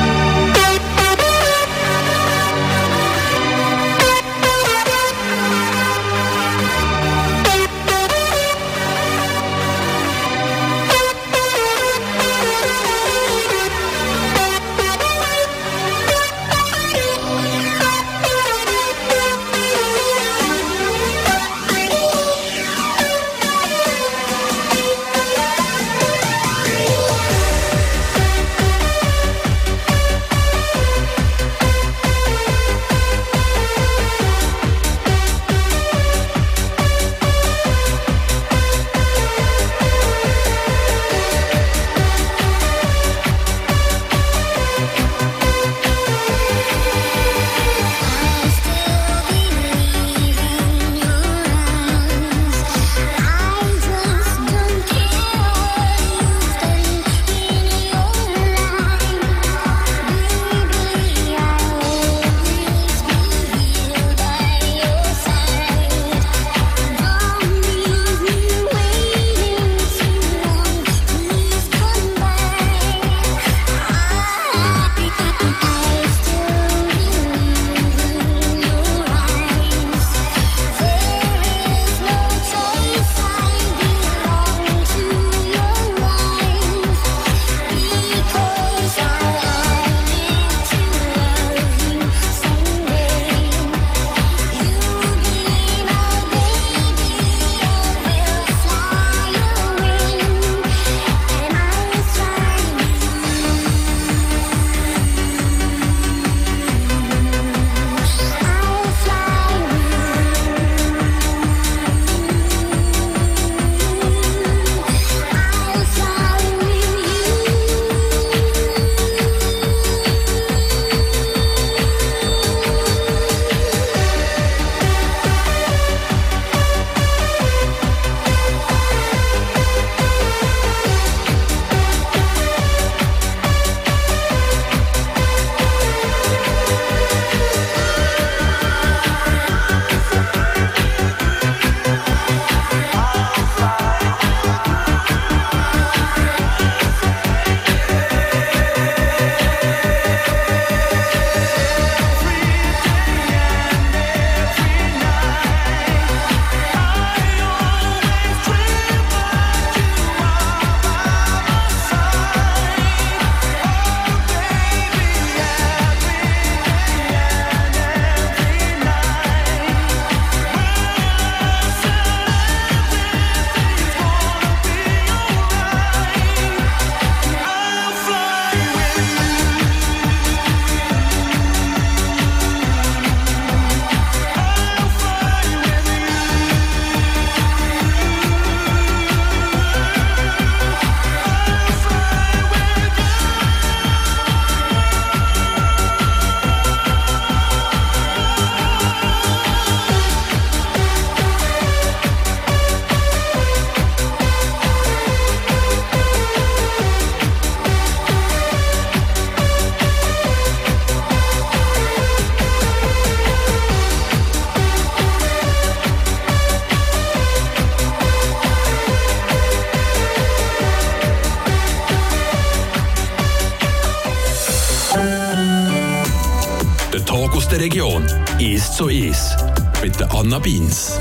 Region. 227.58 228.04
Ist 228.38 228.76
so 228.76 228.86
ist. 228.86 229.36
Mit 229.82 229.98
der 229.98 230.14
Anna 230.14 230.38
Beins. 230.38 230.96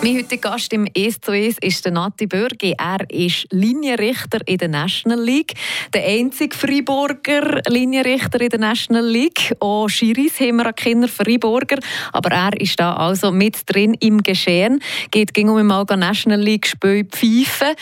Mein 0.00 0.18
heutiger 0.18 0.50
Gast 0.50 0.72
im 0.72 0.86
«Es 0.94 1.20
zu 1.20 1.32
Es» 1.32 1.56
ist 1.60 1.84
der 1.84 1.90
Nati 1.90 2.26
Bürgi. 2.26 2.74
Er 2.78 3.10
ist 3.10 3.48
Linienrichter 3.50 4.46
in 4.46 4.58
der 4.58 4.68
National 4.68 5.20
League. 5.20 5.54
Der 5.92 6.04
einzige 6.04 6.56
Freiburger 6.56 7.62
Linienrichter 7.68 8.40
in 8.40 8.50
der 8.50 8.60
National 8.60 9.04
League. 9.04 9.52
Auch 9.58 9.88
Schiris 9.88 10.38
haben 10.38 10.58
wir 10.58 10.72
Kinder 10.72 11.08
Freiburger. 11.08 11.80
Aber 12.12 12.30
er 12.30 12.60
ist 12.60 12.78
da 12.78 12.94
also 12.94 13.32
mit 13.32 13.62
drin 13.66 13.94
im 13.94 14.22
Geschehen. 14.22 14.80
Geht 15.10 15.34
ging 15.34 15.48
um 15.48 15.66
mal 15.66 15.84
National 15.96 16.40
League 16.40 16.68
spielen, 16.68 17.08
pfeifen. 17.08 17.74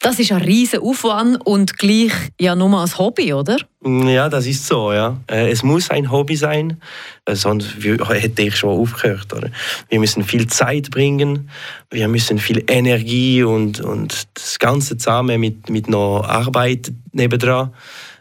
Das 0.00 0.18
ist 0.18 0.32
ein 0.32 0.42
riesen 0.42 0.80
Aufwand 0.80 1.46
und 1.46 1.78
gleich 1.78 2.12
ja 2.40 2.56
nur 2.56 2.80
als 2.80 2.98
Hobby, 2.98 3.32
oder? 3.32 3.58
Ja, 3.84 4.28
das 4.28 4.46
ist 4.46 4.66
so, 4.66 4.92
ja. 4.92 5.18
Äh, 5.30 5.50
es 5.50 5.62
muss 5.62 5.90
ein 5.90 6.10
Hobby 6.10 6.34
sein, 6.34 6.80
äh, 7.26 7.36
sonst 7.36 7.76
hätte 7.76 8.42
ich 8.42 8.56
schon 8.56 8.70
aufgehört. 8.70 9.32
Oder? 9.32 9.50
Wir 9.88 10.00
müssen 10.00 10.24
viel 10.24 10.48
Zeit 10.48 10.90
bringen, 10.90 11.48
wir 11.88 12.08
müssen 12.08 12.38
viel 12.38 12.64
Energie 12.66 13.44
und, 13.44 13.80
und 13.80 14.26
das 14.34 14.58
Ganze 14.58 14.96
zusammen 14.96 15.40
mit, 15.40 15.70
mit 15.70 15.88
noch 15.88 16.24
Arbeit 16.24 16.92
nebendran. 17.12 17.72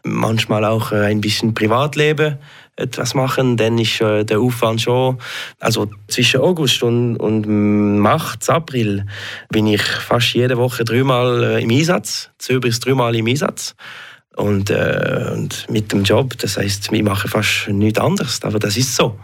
Manchmal 0.03 0.63
auch 0.63 0.91
äh, 0.91 1.05
ein 1.05 1.21
bisschen 1.21 1.55
Privatleben. 1.55 2.37
etwas 2.75 3.15
machen, 3.15 3.57
dann 3.57 3.79
ist 3.79 3.99
der 3.99 4.39
Aufwand 4.39 4.81
schon, 4.81 5.17
also 5.59 5.89
zwischen 6.07 6.41
August 6.41 6.83
und, 6.83 7.17
und 7.17 7.47
März, 7.47 8.47
April 8.49 9.07
bin 9.49 9.65
ich 9.65 9.81
fast 9.81 10.35
jede 10.35 10.57
Woche 10.57 10.83
dreimal 10.83 11.59
im 11.59 11.71
Einsatz, 11.71 12.29
bis 12.61 12.79
dreimal 12.79 13.15
im 13.15 13.25
Einsatz. 13.25 13.75
Und, 14.37 14.69
äh, 14.69 15.31
und 15.33 15.65
mit 15.69 15.91
dem 15.91 16.03
Job, 16.03 16.37
das 16.37 16.57
heißt, 16.57 16.89
ich 16.91 17.03
mache 17.03 17.27
fast 17.27 17.69
nichts 17.69 17.99
anderes, 17.99 18.39
aber 18.43 18.59
das 18.59 18.77
ist 18.77 18.95
so. 18.95 19.17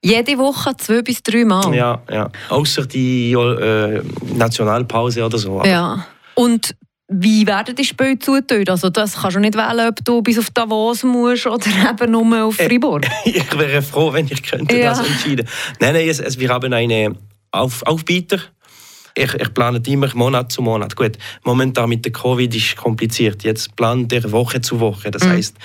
Jede 0.00 0.38
Woche 0.38 0.76
zwei 0.76 1.02
bis 1.02 1.22
drei 1.22 1.44
Mal? 1.44 1.74
Ja, 1.74 2.02
ja. 2.10 2.30
Außer 2.50 2.86
die 2.86 3.32
äh, 3.32 4.02
Nationalpause 4.36 5.24
oder 5.24 5.38
so. 5.38 5.62
Ja. 5.64 6.06
Und 6.34 6.76
wie 7.08 7.46
werden 7.46 7.74
die 7.74 7.84
Spiele 7.84 8.18
zugeteilt? 8.18 8.70
Also 8.70 8.90
das 8.90 9.14
kannst 9.20 9.36
du 9.36 9.40
nicht 9.40 9.56
wählen, 9.56 9.88
ob 9.88 10.04
du 10.04 10.22
bis 10.22 10.38
auf 10.38 10.50
Davos 10.50 11.02
musst 11.02 11.46
oder 11.46 11.66
eben 11.90 12.12
nur 12.12 12.44
auf 12.44 12.56
Fribourg. 12.56 13.06
ich 13.24 13.58
wäre 13.58 13.82
froh, 13.82 14.12
wenn 14.12 14.26
ich 14.26 14.42
könnte 14.42 14.76
ja. 14.78 14.90
das 14.90 15.06
entscheiden. 15.06 15.48
Nein, 15.80 15.94
nein, 15.94 16.08
es, 16.08 16.20
es, 16.20 16.38
wir 16.38 16.48
haben 16.48 16.72
einen 16.72 17.18
auf, 17.50 17.82
Aufbieter. 17.82 18.38
Ich, 19.16 19.32
ich 19.34 19.54
plane 19.54 19.80
immer 19.86 20.10
Monat 20.14 20.50
zu 20.50 20.60
Monat. 20.60 20.96
Gut, 20.96 21.18
momentan 21.44 21.88
mit 21.88 22.04
der 22.04 22.12
Covid 22.12 22.52
ist 22.54 22.66
es 22.66 22.76
kompliziert. 22.76 23.44
Jetzt 23.44 23.76
plant 23.76 24.12
er 24.12 24.32
Woche 24.32 24.60
zu 24.60 24.80
Woche. 24.80 25.10
Das 25.10 25.22
mhm. 25.22 25.30
heißt, 25.30 25.56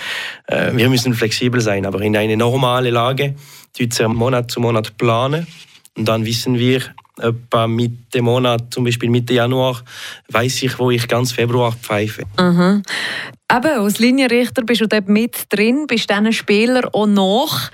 äh, 0.47 0.71
wir 0.73 0.87
müssen 0.89 1.13
flexibel 1.13 1.59
sein. 1.59 1.85
Aber 1.85 2.01
in 2.01 2.15
einer 2.15 2.35
normalen 2.35 2.93
Lage 2.93 3.35
tut 3.75 3.99
er 3.99 4.09
Monat 4.09 4.51
zu 4.51 4.59
Monat 4.59 4.97
planen 4.97 5.47
und 5.97 6.07
dann 6.07 6.25
wissen 6.25 6.57
wir, 6.57 6.81
etwa 7.19 7.67
Mitte 7.67 8.21
Monat, 8.21 8.73
zum 8.73 8.85
Beispiel 8.85 9.09
Mitte 9.09 9.33
Januar, 9.33 9.81
weiß 10.29 10.63
ich, 10.63 10.79
wo 10.79 10.91
ich 10.91 11.07
ganz 11.07 11.31
Februar 11.31 11.73
pfeife. 11.73 12.23
Mhm. 12.39 12.83
Eben, 13.51 13.79
als 13.79 13.99
Linienrichter 13.99 14.63
bist 14.63 14.81
du 14.81 14.87
dort 14.87 15.09
mit 15.09 15.45
drin, 15.49 15.85
bist 15.87 16.09
diesen 16.09 16.33
Spieler 16.33 16.89
auch 16.93 17.07
noch. 17.07 17.69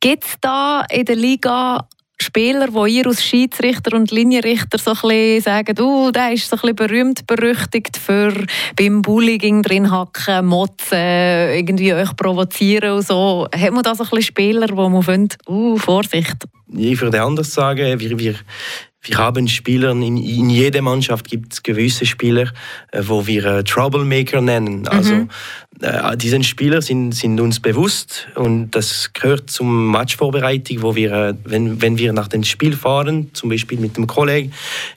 Gibt 0.00 0.24
es 0.24 0.34
da 0.40 0.84
in 0.90 1.04
der 1.04 1.16
Liga 1.16 1.86
Spieler, 2.22 2.68
die 2.68 2.96
ihr 2.96 3.06
als 3.06 3.24
Schiedsrichter 3.24 3.96
und 3.96 4.10
Linienrichter 4.10 4.78
so 4.78 4.92
ein 4.92 4.96
bisschen 5.00 5.40
sagen, 5.42 5.78
oh, 5.80 6.10
der 6.10 6.32
ist 6.32 6.48
so 6.48 6.56
ein 6.56 6.60
bisschen 6.60 6.76
berühmt 6.76 7.26
berüchtigt 7.26 7.96
für 7.96 8.32
beim 8.76 9.02
Bullying 9.02 9.62
drin 9.62 9.90
hacken, 9.90 10.46
motzen, 10.46 10.98
irgendwie 10.98 11.92
euch 11.92 12.14
provozieren 12.16 12.92
und 12.92 13.06
so. 13.06 13.46
Hat 13.54 13.72
man 13.72 13.82
da 13.82 13.94
so 13.94 14.04
ein 14.04 14.10
bisschen 14.10 14.22
Spieler, 14.22 14.68
wo 14.72 14.88
man 14.88 15.02
findet, 15.02 15.36
uh, 15.48 15.76
Vorsicht? 15.76 16.44
Ich 16.74 17.00
würde 17.00 17.22
anders 17.22 17.52
sagen, 17.52 18.00
wir, 18.00 18.18
wir, 18.18 18.34
wir 19.04 19.18
haben 19.18 19.48
Spieler, 19.48 19.90
in, 19.90 20.16
in 20.16 20.48
jeder 20.48 20.80
Mannschaft 20.80 21.28
gibt 21.28 21.52
es 21.52 21.62
gewisse 21.62 22.06
Spieler, 22.06 22.52
äh, 22.92 23.02
wo 23.02 23.26
wir 23.26 23.44
äh, 23.44 23.64
Troublemaker 23.64 24.40
nennen. 24.40 24.86
Also 24.86 25.14
mhm. 25.14 25.28
äh, 25.80 26.16
diese 26.16 26.42
Spieler 26.44 26.80
sind, 26.82 27.12
sind 27.12 27.40
uns 27.40 27.58
bewusst 27.58 28.28
und 28.36 28.70
das 28.70 29.12
gehört 29.12 29.50
zum 29.50 29.86
Matchvorbereitung, 29.86 30.82
wo 30.82 30.94
wir, 30.94 31.12
äh, 31.12 31.34
wenn, 31.44 31.82
wenn 31.82 31.98
wir 31.98 32.12
nach 32.12 32.28
dem 32.28 32.44
Spiel 32.44 32.76
fahren, 32.76 33.30
zum 33.32 33.50
Beispiel 33.50 33.80
mit 33.80 33.96
dem 33.96 34.06
Kollegen, 34.06 34.52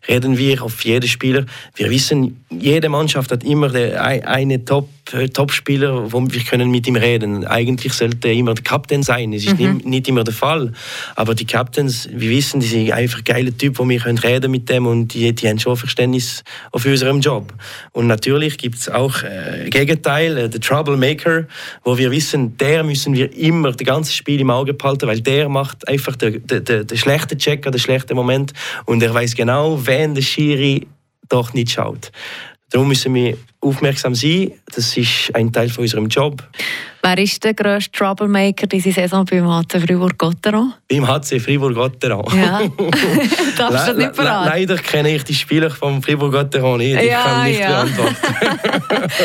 reden 0.07 0.37
wir 0.37 0.61
auf 0.61 0.85
jeden 0.85 1.07
Spieler. 1.07 1.45
Wir 1.75 1.89
wissen, 1.89 2.45
jede 2.51 2.89
Mannschaft 2.89 3.31
hat 3.31 3.43
immer 3.43 3.73
eine 3.73 4.63
Top 4.65 4.87
Top-Spieler, 5.05 6.11
wo 6.11 6.21
wir 6.21 6.41
können 6.41 6.71
mit 6.71 6.87
ihm 6.87 6.95
reden. 6.95 7.45
Eigentlich 7.45 7.93
sollte 7.93 8.27
er 8.27 8.33
immer 8.33 8.53
der 8.53 8.63
Kapitän 8.63 9.03
sein. 9.03 9.33
Es 9.33 9.45
ist 9.45 9.59
mhm. 9.59 9.81
nicht 9.83 10.07
immer 10.07 10.23
der 10.23 10.33
Fall. 10.33 10.73
Aber 11.15 11.35
die 11.35 11.45
Captains, 11.45 12.09
wir 12.11 12.29
wissen, 12.29 12.59
die 12.59 12.67
sind 12.67 12.91
einfach 12.91 13.23
geile 13.23 13.55
Typen, 13.55 13.77
wo 13.77 13.87
wir 13.87 13.99
können 13.99 14.17
reden 14.17 14.51
mit 14.51 14.67
dem 14.69 14.87
und 14.87 15.13
die, 15.13 15.33
die 15.33 15.47
haben 15.47 15.59
schon 15.59 15.77
Verständnis 15.77 16.43
auf 16.71 16.85
unserem 16.85 17.21
Job. 17.21 17.53
Und 17.91 18.07
natürlich 18.07 18.57
gibt 18.57 18.75
es 18.75 18.89
auch 18.89 19.23
äh, 19.23 19.69
Gegenteil, 19.69 20.37
äh, 20.37 20.49
der 20.49 20.59
Troublemaker, 20.59 21.47
wo 21.83 21.97
wir 21.97 22.11
wissen, 22.11 22.57
der 22.57 22.83
müssen 22.83 23.13
wir 23.13 23.31
immer 23.37 23.71
das 23.71 23.85
ganze 23.85 24.11
Spiel 24.11 24.41
im 24.41 24.49
Auge 24.49 24.73
behalten, 24.73 25.07
weil 25.07 25.21
der 25.21 25.49
macht 25.49 25.87
einfach 25.87 26.15
den, 26.15 26.45
den, 26.47 26.63
den, 26.63 26.87
den 26.87 26.97
schlechten 26.97 27.37
Checker, 27.37 27.71
den 27.71 27.79
schlechten 27.79 28.15
Moment 28.15 28.53
und 28.85 29.03
er 29.03 29.13
weiß 29.13 29.35
genau, 29.35 29.79
wenn 29.85 30.15
der 30.15 30.21
Schiri 30.21 30.87
doch 31.29 31.53
nicht 31.53 31.71
schaut. 31.71 32.11
Darum 32.71 32.87
müssen 32.87 33.13
wir 33.13 33.37
aufmerksam 33.65 34.15
sein. 34.15 34.51
Das 34.73 34.95
ist 34.95 35.33
ein 35.33 35.51
Teil 35.51 35.69
von 35.69 35.83
unserem 35.83 36.07
Job. 36.07 36.43
Wer 37.01 37.17
ist 37.19 37.43
der 37.43 37.53
grösste 37.53 37.91
Troublemaker 37.91 38.65
diese 38.65 38.91
Saison 38.91 39.25
beim 39.25 39.47
HC 39.47 39.79
Fribourg-Gotteron? 39.79 40.73
Beim 40.89 41.07
HC 41.07 41.39
Fribourg-Gotteron? 41.39 42.25
Ja, 42.35 42.61
darfst 43.57 43.59
du 43.59 43.91
das 43.91 43.95
nicht 43.95 44.15
verraten? 44.15 44.49
leider 44.49 44.77
kenne 44.77 45.15
ich 45.15 45.23
die 45.23 45.35
Spieler 45.35 45.69
vom 45.69 46.01
Fribourg-Gotteron 46.01 46.79
nicht. 46.79 46.99
Ich 46.99 47.09
ja, 47.09 47.21
kann 47.21 47.43
nicht 47.43 47.59
ja. 47.59 47.83
beantworten. 47.83 48.15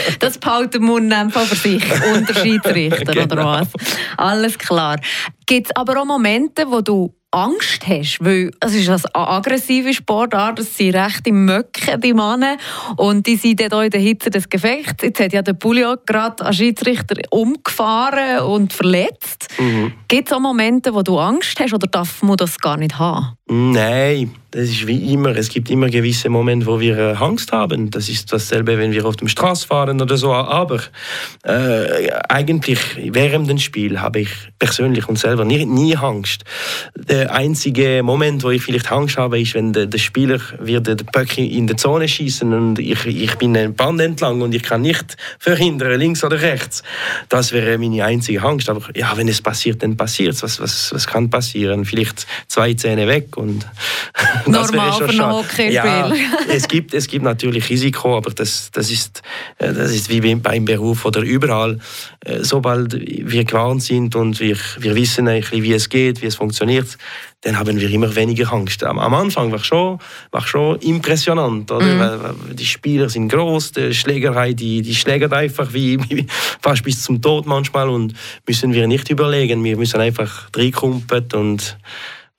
das 0.18 0.36
behalten 0.36 0.82
wir 0.82 1.18
einfach 1.18 1.46
für 1.46 1.56
sich, 1.56 1.84
unter 2.14 2.34
Schiedsrichter 2.34 3.12
genau. 3.12 3.24
oder 3.24 3.44
was? 3.44 3.68
Alles 4.18 4.58
klar. 4.58 5.00
Gibt 5.46 5.68
es 5.68 5.76
aber 5.76 6.00
auch 6.00 6.04
Momente, 6.04 6.64
wo 6.68 6.82
du 6.82 7.14
Angst 7.32 7.86
hast, 7.86 8.18
weil 8.20 8.50
es 8.58 8.74
ist 8.74 8.88
eine 8.88 9.28
aggressive 9.28 9.94
Sportart, 9.94 10.58
es 10.58 10.76
sind 10.76 10.96
rechte 10.96 11.32
Möcke, 11.32 11.96
die 11.96 12.12
Männer, 12.12 12.56
und 12.96 13.24
die 13.24 13.36
sind 13.36 13.60
dort 13.60 13.84
in 13.84 13.90
der 13.90 14.00
Hitze 14.00 14.29
des 14.30 14.48
Gefechts. 14.48 15.02
Jetzt 15.02 15.20
hat 15.20 15.32
ja 15.32 15.42
der 15.42 15.54
Pulio 15.54 15.96
gerade 16.06 16.44
als 16.44 16.56
Schiedsrichter 16.56 17.16
umgefahren 17.30 18.40
und 18.44 18.72
verletzt. 18.72 19.48
Mhm. 19.58 19.92
Gibt 20.08 20.28
es 20.28 20.32
auch 20.34 20.40
Momente, 20.40 20.94
wo 20.94 21.02
du 21.02 21.18
Angst 21.18 21.58
hast 21.60 21.74
oder 21.74 21.86
darf 21.86 22.22
man 22.22 22.36
das 22.36 22.58
gar 22.58 22.76
nicht 22.76 22.98
haben? 22.98 23.34
Nein, 23.46 24.34
das 24.50 24.64
ist 24.68 24.86
wie 24.86 25.12
immer. 25.12 25.36
Es 25.36 25.48
gibt 25.48 25.70
immer 25.70 25.88
gewisse 25.88 26.28
Momente, 26.28 26.66
wo 26.66 26.80
wir 26.80 26.98
äh, 26.98 27.12
Angst 27.12 27.52
haben. 27.52 27.90
Das 27.90 28.08
ist 28.08 28.32
dasselbe, 28.32 28.78
wenn 28.78 28.92
wir 28.92 29.04
auf 29.04 29.16
dem 29.16 29.28
Straße 29.28 29.66
fahren 29.66 30.00
oder 30.00 30.16
so. 30.16 30.32
Aber 30.32 30.80
äh, 31.44 32.10
eigentlich 32.28 32.80
während 32.96 33.48
dem 33.48 33.58
Spiel 33.58 34.00
habe 34.00 34.20
ich 34.20 34.30
persönlich 34.58 35.08
und 35.08 35.18
selber 35.18 35.44
nie, 35.44 35.64
nie 35.64 35.96
Angst. 35.96 36.44
Der 36.96 37.32
einzige 37.32 38.02
Moment, 38.02 38.42
wo 38.42 38.50
ich 38.50 38.62
vielleicht 38.62 38.90
Angst 38.90 39.16
habe, 39.18 39.40
ist, 39.40 39.54
wenn 39.54 39.72
der, 39.72 39.86
der 39.86 39.98
Spieler 39.98 40.40
wird 40.58 40.86
den 40.86 40.96
Puck 40.96 41.38
in 41.38 41.66
die 41.66 41.76
Zone 41.76 42.08
schießen 42.08 42.52
und 42.52 42.78
ich, 42.78 43.06
ich 43.06 43.34
bin 43.36 43.56
ein 43.56 43.74
Band 43.74 44.00
entlang 44.00 44.40
und 44.40 44.54
ich 44.54 44.64
kann 44.64 44.82
nicht 44.82 45.16
verhindern, 45.38 45.98
links 45.98 46.24
oder 46.24 46.40
rechts. 46.40 46.82
Das 47.28 47.52
wäre 47.52 47.78
meine 47.78 48.04
einzige 48.04 48.42
Angst. 48.42 48.68
Aber 48.68 48.82
ja, 48.96 49.16
wenn 49.16 49.28
es 49.28 49.40
passiert, 49.40 49.82
dann 49.82 49.96
passiert 49.96 50.34
es. 50.34 50.42
Was, 50.42 50.60
was, 50.60 50.92
was 50.92 51.06
kann 51.06 51.30
passieren? 51.30 51.84
Vielleicht 51.84 52.26
zwei 52.48 52.74
Zähne 52.74 53.06
weg 53.06 53.36
und 53.36 53.66
Normal 54.46 54.92
für 54.92 55.08
ein 55.08 55.32
Hockeyspiel. 55.32 55.72
Ja, 55.72 56.12
es, 56.48 56.68
gibt, 56.68 56.94
es 56.94 57.06
gibt 57.06 57.24
natürlich 57.24 57.68
Risiko, 57.68 58.16
aber 58.16 58.30
das, 58.30 58.70
das, 58.70 58.90
ist, 58.90 59.22
äh, 59.58 59.72
das 59.72 59.92
ist 59.92 60.08
wie 60.10 60.34
beim 60.34 60.64
Beruf 60.64 61.04
oder 61.04 61.20
überall. 61.20 61.78
Äh, 62.24 62.38
sobald 62.42 62.94
wir 62.94 63.44
gewarnt 63.44 63.82
sind 63.82 64.14
und 64.14 64.40
wir, 64.40 64.56
wir 64.78 64.94
wissen 64.94 65.26
wie 65.26 65.72
es 65.72 65.88
geht, 65.88 66.22
wie 66.22 66.26
es 66.26 66.36
funktioniert, 66.36 66.98
dann 67.42 67.58
haben 67.58 67.80
wir 67.80 67.90
immer 67.90 68.14
weniger 68.14 68.52
Angst. 68.52 68.84
Am, 68.84 68.98
Anfang 68.98 69.50
war 69.50 69.58
es 69.58 69.66
schon, 69.66 69.98
war 70.30 70.46
schon 70.46 70.78
impressionant. 70.80 71.70
Oder? 71.72 72.18
Mhm. 72.18 72.56
Die 72.56 72.66
Spieler 72.66 73.08
sind 73.08 73.28
groß, 73.28 73.72
die 73.72 73.94
Schlägerei, 73.94 74.52
die, 74.52 74.82
die 74.82 74.94
schlägert 74.94 75.32
einfach 75.32 75.72
wie, 75.72 75.98
wie, 76.10 76.26
fast 76.60 76.84
bis 76.84 77.02
zum 77.02 77.22
Tod 77.22 77.46
manchmal 77.46 77.88
und 77.88 78.14
müssen 78.46 78.74
wir 78.74 78.86
nicht 78.86 79.08
überlegen. 79.08 79.64
Wir 79.64 79.76
müssen 79.76 80.00
einfach 80.00 80.48
reinkumpen 80.54 81.28
und 81.34 81.78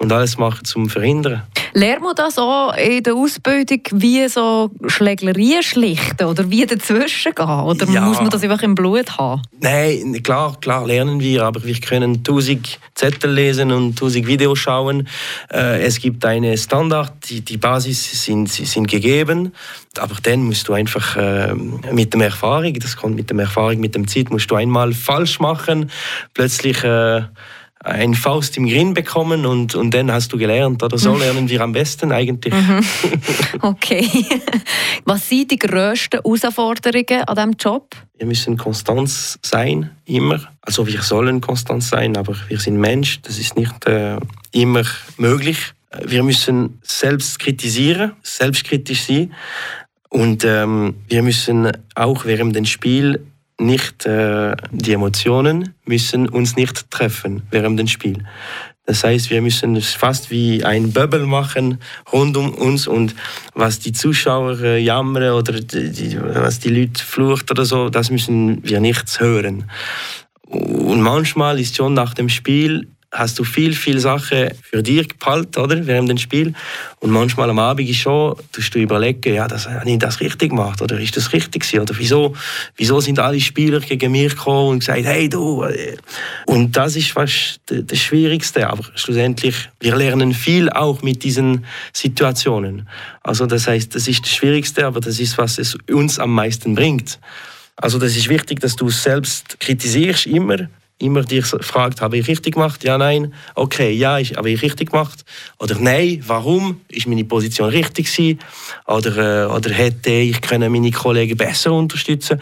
und 0.02 0.12
alles 0.12 0.38
machen, 0.40 0.62
um 0.76 0.90
zu 0.90 0.94
verhindern. 0.94 1.44
Lernt 1.74 2.02
man 2.02 2.16
das 2.16 2.38
auch 2.38 2.76
in 2.76 3.04
der 3.04 3.16
Ausbildung, 3.16 3.80
wie 3.92 4.28
so 4.28 4.72
Schlägerien 4.88 5.64
schlichten 5.64 6.26
oder 6.26 6.50
wie 6.50 6.66
dazwischen 6.66 7.34
gehen? 7.34 7.46
Oder 7.46 7.88
ja. 7.88 8.02
muss 8.02 8.20
man 8.20 8.30
das 8.30 8.44
einfach 8.44 8.62
im 8.62 8.76
Blut 8.76 9.18
haben? 9.18 9.42
Nein, 9.60 10.22
klar, 10.24 10.58
klar 10.60 10.86
lernen 10.86 11.20
wir, 11.20 11.44
aber 11.44 11.64
wir 11.64 11.80
können 11.80 12.24
tausend 12.24 12.80
Zettel 12.96 13.32
lesen 13.32 13.72
und 13.72 13.98
tausend 13.98 14.28
Videos 14.28 14.60
schauen. 14.60 15.08
Äh, 15.52 15.82
es 15.84 16.00
gibt 16.00 16.26
eine 16.26 16.58
Standard, 16.58 17.14
die, 17.30 17.42
die 17.42 17.58
Basis 17.58 18.24
sind, 18.26 18.50
sind 18.50 18.88
gegeben, 18.88 19.54
aber 19.98 20.16
dann 20.24 20.44
musst 20.44 20.68
du 20.68 20.74
einfach 20.74 21.16
äh, 21.16 21.54
mit 21.54 22.14
der 22.14 22.22
Erfahrung, 22.22 22.74
das 22.74 22.98
kommt 22.98 23.16
mit 23.16 23.30
der 23.30 23.40
Erfahrung, 23.40 23.80
mit 23.80 23.96
der 23.96 24.06
Zeit, 24.08 24.30
musst 24.30 24.52
du 24.52 24.56
einmal 24.56 24.94
falsch 24.94 25.40
machen, 25.40 25.90
plötzlich 26.34 26.84
äh, 26.84 27.24
ein 27.84 28.14
Faust 28.14 28.58
im 28.58 28.68
Grin 28.68 28.94
bekommen 28.94 29.46
und, 29.46 29.76
und 29.76 29.94
dann 29.94 30.12
hast 30.12 30.32
du 30.34 30.38
gelernt. 30.38 30.84
Oder 30.84 30.98
so 30.98 31.16
lernen 31.18 31.50
wir 31.50 31.62
am 31.62 31.72
besten 31.72 32.12
eigentlich. 32.12 32.54
Mhm. 32.54 32.86
Okay. 33.64 34.08
Was 35.06 35.30
sind 35.30 35.52
die 35.52 35.60
grössten 35.60 36.20
Herausforderungen 36.24 37.24
an 37.26 37.36
diesem 37.36 37.52
Job? 37.60 37.96
Wir 38.18 38.26
müssen 38.26 38.58
konstant 38.58 39.10
sein, 39.10 39.92
immer. 40.06 40.40
Also 40.62 40.88
wir 40.88 41.02
sollen 41.02 41.42
konstant 41.42 41.84
sein, 41.84 42.18
aber 42.18 42.36
wir 42.48 42.60
sind 42.60 42.78
Mensch. 42.78 43.22
Das 43.22 43.38
ist 43.38 43.56
nicht 43.56 43.86
äh, 43.86 44.18
immer 44.52 44.84
möglich. 45.18 45.74
Wir 46.04 46.24
müssen 46.24 46.80
selbst 46.82 47.40
kritisieren, 47.40 48.14
selbstkritisch 48.24 49.04
sein. 49.04 49.34
Und 50.10 50.44
ähm, 50.44 50.96
wir 51.08 51.22
müssen 51.22 51.72
auch 51.96 52.26
während 52.26 52.56
dem 52.56 52.66
Spiel 52.66 53.26
nicht, 53.62 54.06
äh, 54.06 54.56
die 54.72 54.94
Emotionen 54.94 55.74
müssen 55.86 56.28
uns 56.28 56.56
nicht 56.56 56.90
treffen 56.92 57.44
während 57.52 57.80
dem 57.80 57.88
Spiel. 57.88 58.24
Das 58.86 59.04
heißt, 59.04 59.30
wir 59.30 59.42
müssen 59.42 59.76
es 59.76 59.94
fast 59.94 60.32
wie 60.32 60.66
ein 60.66 60.92
Bubble 60.92 61.26
machen 61.26 61.78
rund 62.12 62.36
um 62.36 62.54
uns 62.54 62.88
und 62.88 63.16
was 63.54 63.80
die 63.80 63.94
Zuschauer 63.94 64.60
äh, 64.60 64.80
jammern 64.80 65.34
oder 65.34 65.62
die, 65.62 66.18
was 66.20 66.60
die 66.60 66.70
Leute 66.70 67.04
flucht 67.04 67.52
oder 67.52 67.64
so, 67.64 67.90
das 67.90 68.10
müssen 68.10 68.64
wir 68.64 68.80
nichts 68.80 69.20
hören. 69.20 69.70
Und 70.48 71.02
manchmal 71.02 71.60
ist 71.60 71.78
schon 71.78 71.94
nach 71.94 72.14
dem 72.14 72.28
Spiel 72.28 72.88
hast 73.12 73.38
du 73.38 73.44
viel, 73.44 73.74
viel 73.74 74.00
Sachen 74.00 74.50
für 74.64 74.82
dich 74.82 75.10
gepalt, 75.10 75.58
oder, 75.58 75.86
während 75.86 76.10
dem 76.10 76.18
Spiel. 76.18 76.54
Und 77.00 77.12
manchmal 77.12 77.50
am 77.50 77.60
Abend 77.60 77.90
ist 77.90 77.98
schon, 77.98 78.36
tust 78.52 78.74
du 78.74 78.80
überlegen, 78.80 79.34
ja, 79.34 79.48
das, 79.48 79.68
habe 79.68 79.90
ich 79.90 80.00
das 80.00 80.22
richtig 80.22 80.50
gemacht, 80.50 80.82
oder 80.82 81.00
ist 81.00 81.18
das 81.18 81.34
richtig 81.34 81.64
gewesen, 81.64 81.82
oder 81.82 81.98
wieso, 81.98 82.34
wieso 82.78 83.02
sind 83.02 83.20
alle 83.20 83.40
Spieler 83.42 83.82
gegen 83.82 84.14
mich 84.14 84.36
gekommen 84.36 84.70
und 84.70 84.80
gesagt, 84.80 85.04
hey, 85.04 85.28
du. 85.28 85.64
Äh. 85.64 85.98
Und 86.46 86.78
das 86.78 86.96
ist 86.96 87.12
fast 87.12 87.60
das 87.68 88.00
Schwierigste, 88.00 88.70
aber 88.70 88.84
schlussendlich, 88.96 89.56
wir 89.80 89.96
lernen 89.96 90.34
viel 90.34 90.70
auch 90.70 91.02
mit 91.02 91.24
diesen 91.24 91.66
Situationen. 91.92 92.88
Also 93.24 93.46
das 93.46 93.68
heißt, 93.68 93.94
das 93.94 94.08
ist 94.08 94.24
das 94.24 94.34
Schwierigste, 94.34 94.86
aber 94.86 95.02
das 95.02 95.20
ist, 95.20 95.38
was 95.38 95.58
es 95.58 95.78
uns 95.90 96.18
am 96.18 96.34
meisten 96.34 96.76
bringt. 96.76 97.20
Also 97.76 97.98
das 97.98 98.16
ist 98.16 98.30
wichtig, 98.30 98.60
dass 98.60 98.76
du 98.76 98.90
selbst 98.90 99.60
kritisierst 99.60 100.28
immer, 100.28 100.70
immer 101.02 101.24
dich 101.24 101.46
fragt, 101.46 102.02
habe 102.02 102.18
ich 102.18 102.28
richtig 102.28 102.54
gemacht? 102.54 102.84
Ja, 102.84 102.98
nein. 102.98 103.34
Okay, 103.56 103.92
ja, 103.92 104.20
ich, 104.20 104.36
habe 104.36 104.50
ich 104.50 104.62
richtig 104.62 104.92
gemacht? 104.92 105.26
Oder 105.60 105.78
nein, 105.80 106.24
warum? 106.26 106.82
Ist 106.88 107.08
meine 107.08 107.24
Position 107.26 107.70
richtig 107.70 108.12
gewesen? 108.12 108.40
Oder, 108.88 109.46
äh, 109.46 109.54
oder 109.54 109.72
hätte 109.72 110.12
ich 110.12 110.42
können 110.42 110.72
meine 110.72 110.92
Kollegen 110.92 111.38
besser 111.38 111.74
unterstützen 111.74 112.42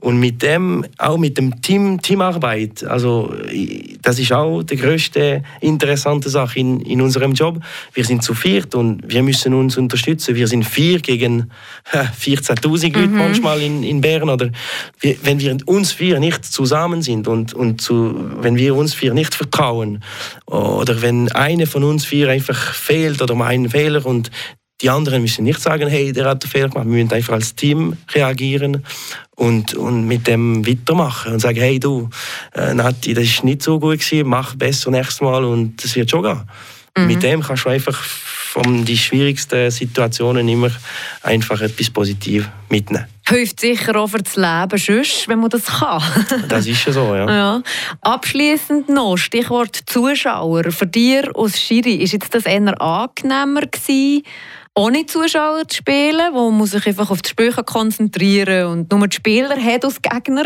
und 0.00 0.20
mit 0.20 0.42
dem, 0.42 0.84
auch 0.96 1.18
mit 1.18 1.38
dem 1.38 1.60
Team, 1.60 2.00
Teamarbeit, 2.00 2.84
also 2.84 3.34
das 4.08 4.18
ist 4.18 4.32
auch 4.32 4.62
die 4.62 4.76
größte 4.76 5.42
interessante 5.60 6.30
Sache 6.30 6.60
in, 6.60 6.80
in 6.80 7.02
unserem 7.02 7.34
Job. 7.34 7.60
Wir 7.92 8.06
sind 8.06 8.22
zu 8.22 8.32
viert 8.32 8.74
und 8.74 9.02
wir 9.06 9.22
müssen 9.22 9.52
uns 9.52 9.76
unterstützen. 9.76 10.34
Wir 10.34 10.48
sind 10.48 10.64
vier 10.64 11.00
gegen 11.00 11.50
14.000 11.92 12.86
Leute 12.86 13.06
mhm. 13.06 13.18
manchmal 13.18 13.60
in, 13.60 13.82
in 13.82 14.00
Bern. 14.00 14.30
Oder 14.30 14.48
wir, 15.00 15.14
wenn 15.24 15.38
wir 15.40 15.58
uns 15.66 15.92
vier 15.92 16.20
nicht 16.20 16.42
zusammen 16.42 17.02
sind 17.02 17.28
und, 17.28 17.52
und 17.52 17.82
zu, 17.82 18.14
wenn 18.40 18.56
wir 18.56 18.74
uns 18.76 18.94
vier 18.94 19.12
nicht 19.12 19.34
vertrauen 19.34 20.02
oder 20.46 21.02
wenn 21.02 21.30
eine 21.32 21.66
von 21.66 21.84
uns 21.84 22.06
vier 22.06 22.30
einfach 22.30 22.72
fehlt 22.72 23.20
oder 23.20 23.34
mal 23.34 23.48
einen 23.48 23.68
Fehler 23.68 24.06
und 24.06 24.30
die 24.80 24.90
anderen 24.90 25.22
müssen 25.22 25.44
nicht 25.44 25.60
sagen, 25.60 25.88
hey, 25.88 26.12
der 26.12 26.26
hat 26.26 26.44
einen 26.44 26.50
Fehler 26.50 26.68
gemacht. 26.68 26.86
Wir 26.86 27.02
müssen 27.02 27.12
einfach 27.12 27.34
als 27.34 27.54
Team 27.54 27.96
reagieren 28.12 28.84
und, 29.34 29.74
und 29.74 30.06
mit 30.06 30.26
dem 30.26 30.66
weitermachen 30.66 31.32
und 31.32 31.40
sagen, 31.40 31.58
hey 31.58 31.80
du, 31.80 32.08
äh, 32.54 32.74
Nati, 32.74 33.14
das 33.14 33.24
ist 33.24 33.44
nicht 33.44 33.62
so 33.62 33.80
gut 33.80 33.98
gewesen, 33.98 34.28
mach 34.28 34.54
besser 34.54 34.90
nächstes 34.90 35.20
Mal 35.20 35.44
und 35.44 35.82
das 35.82 35.96
wird 35.96 36.10
schon 36.10 36.22
gehen. 36.22 36.42
Mhm. 36.96 37.06
Mit 37.06 37.22
dem 37.22 37.42
kannst 37.42 37.64
du 37.64 37.70
einfach 37.70 37.94
von 38.58 38.84
die 38.84 38.96
schwierigsten 38.96 39.70
Situationen 39.70 40.48
immer 40.48 40.70
einfach 41.22 41.60
etwas 41.60 41.90
Positives 41.90 42.48
mitnehmen. 42.68 43.06
Hilft 43.28 43.60
sicher 43.60 43.94
auch 43.96 44.06
für 44.06 44.22
das 44.22 44.36
Leben 44.36 44.78
sonst, 44.78 45.28
wenn 45.28 45.38
man 45.38 45.50
das 45.50 45.66
kann. 45.66 46.02
das 46.48 46.66
ist 46.66 46.84
ja 46.86 46.92
so, 46.92 47.14
ja. 47.14 47.28
ja. 47.28 47.62
Abschließend 48.00 48.88
noch, 48.88 49.16
Stichwort 49.16 49.78
Zuschauer. 49.86 50.70
Für 50.72 50.86
dich 50.86 51.24
als 51.36 51.60
Schiri, 51.60 51.96
ist 51.96 52.12
jetzt 52.12 52.34
das 52.34 52.46
eher 52.46 52.80
angenehmer 52.80 53.62
gewesen, 53.62 54.22
ohne 54.78 55.04
Zuschauer 55.06 55.66
zu 55.66 55.78
spielen, 55.78 56.32
wo 56.34 56.52
man 56.52 56.66
sich 56.68 56.86
einfach 56.86 57.10
auf 57.10 57.20
das 57.20 57.32
Spiel 57.32 57.50
konzentrieren 57.52 58.66
und 58.66 58.92
nur 58.92 59.08
die 59.08 59.16
Spieler 59.16 59.56
hat 59.56 59.84
als 59.84 60.00
Gegner? 60.00 60.44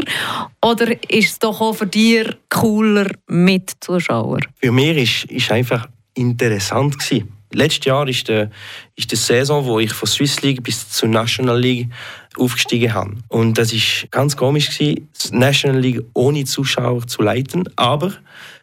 Oder 0.62 0.92
ist 1.10 1.32
es 1.32 1.38
doch 1.38 1.60
auch 1.60 1.74
für 1.74 1.86
dich 1.86 2.26
cooler 2.48 3.10
mit 3.26 3.72
Zuschauern? 3.80 4.40
Für 4.56 4.72
mich 4.72 4.96
ist, 4.96 5.30
ist 5.30 5.52
einfach 5.52 5.86
interessant 6.14 6.98
gewesen. 6.98 7.30
Letztes 7.52 7.84
Jahr 7.84 8.08
ist 8.08 8.26
die, 8.28 8.48
ist 8.96 9.12
die 9.12 9.16
Saison, 9.16 9.66
wo 9.66 9.78
ich 9.78 9.92
von 9.92 10.08
Swiss 10.08 10.40
League 10.40 10.62
bis 10.62 10.88
zur 10.88 11.10
National 11.10 11.60
League 11.60 11.90
aufgestiegen 12.38 12.94
habe. 12.94 13.14
Und 13.28 13.58
das 13.58 13.74
ist 13.74 14.06
ganz 14.10 14.34
komisch 14.34 14.70
gewesen, 14.70 15.10
die 15.12 15.36
National 15.36 15.78
League 15.78 16.00
ohne 16.14 16.46
Zuschauer 16.46 17.06
zu 17.06 17.20
leiten, 17.20 17.64
aber 17.76 18.14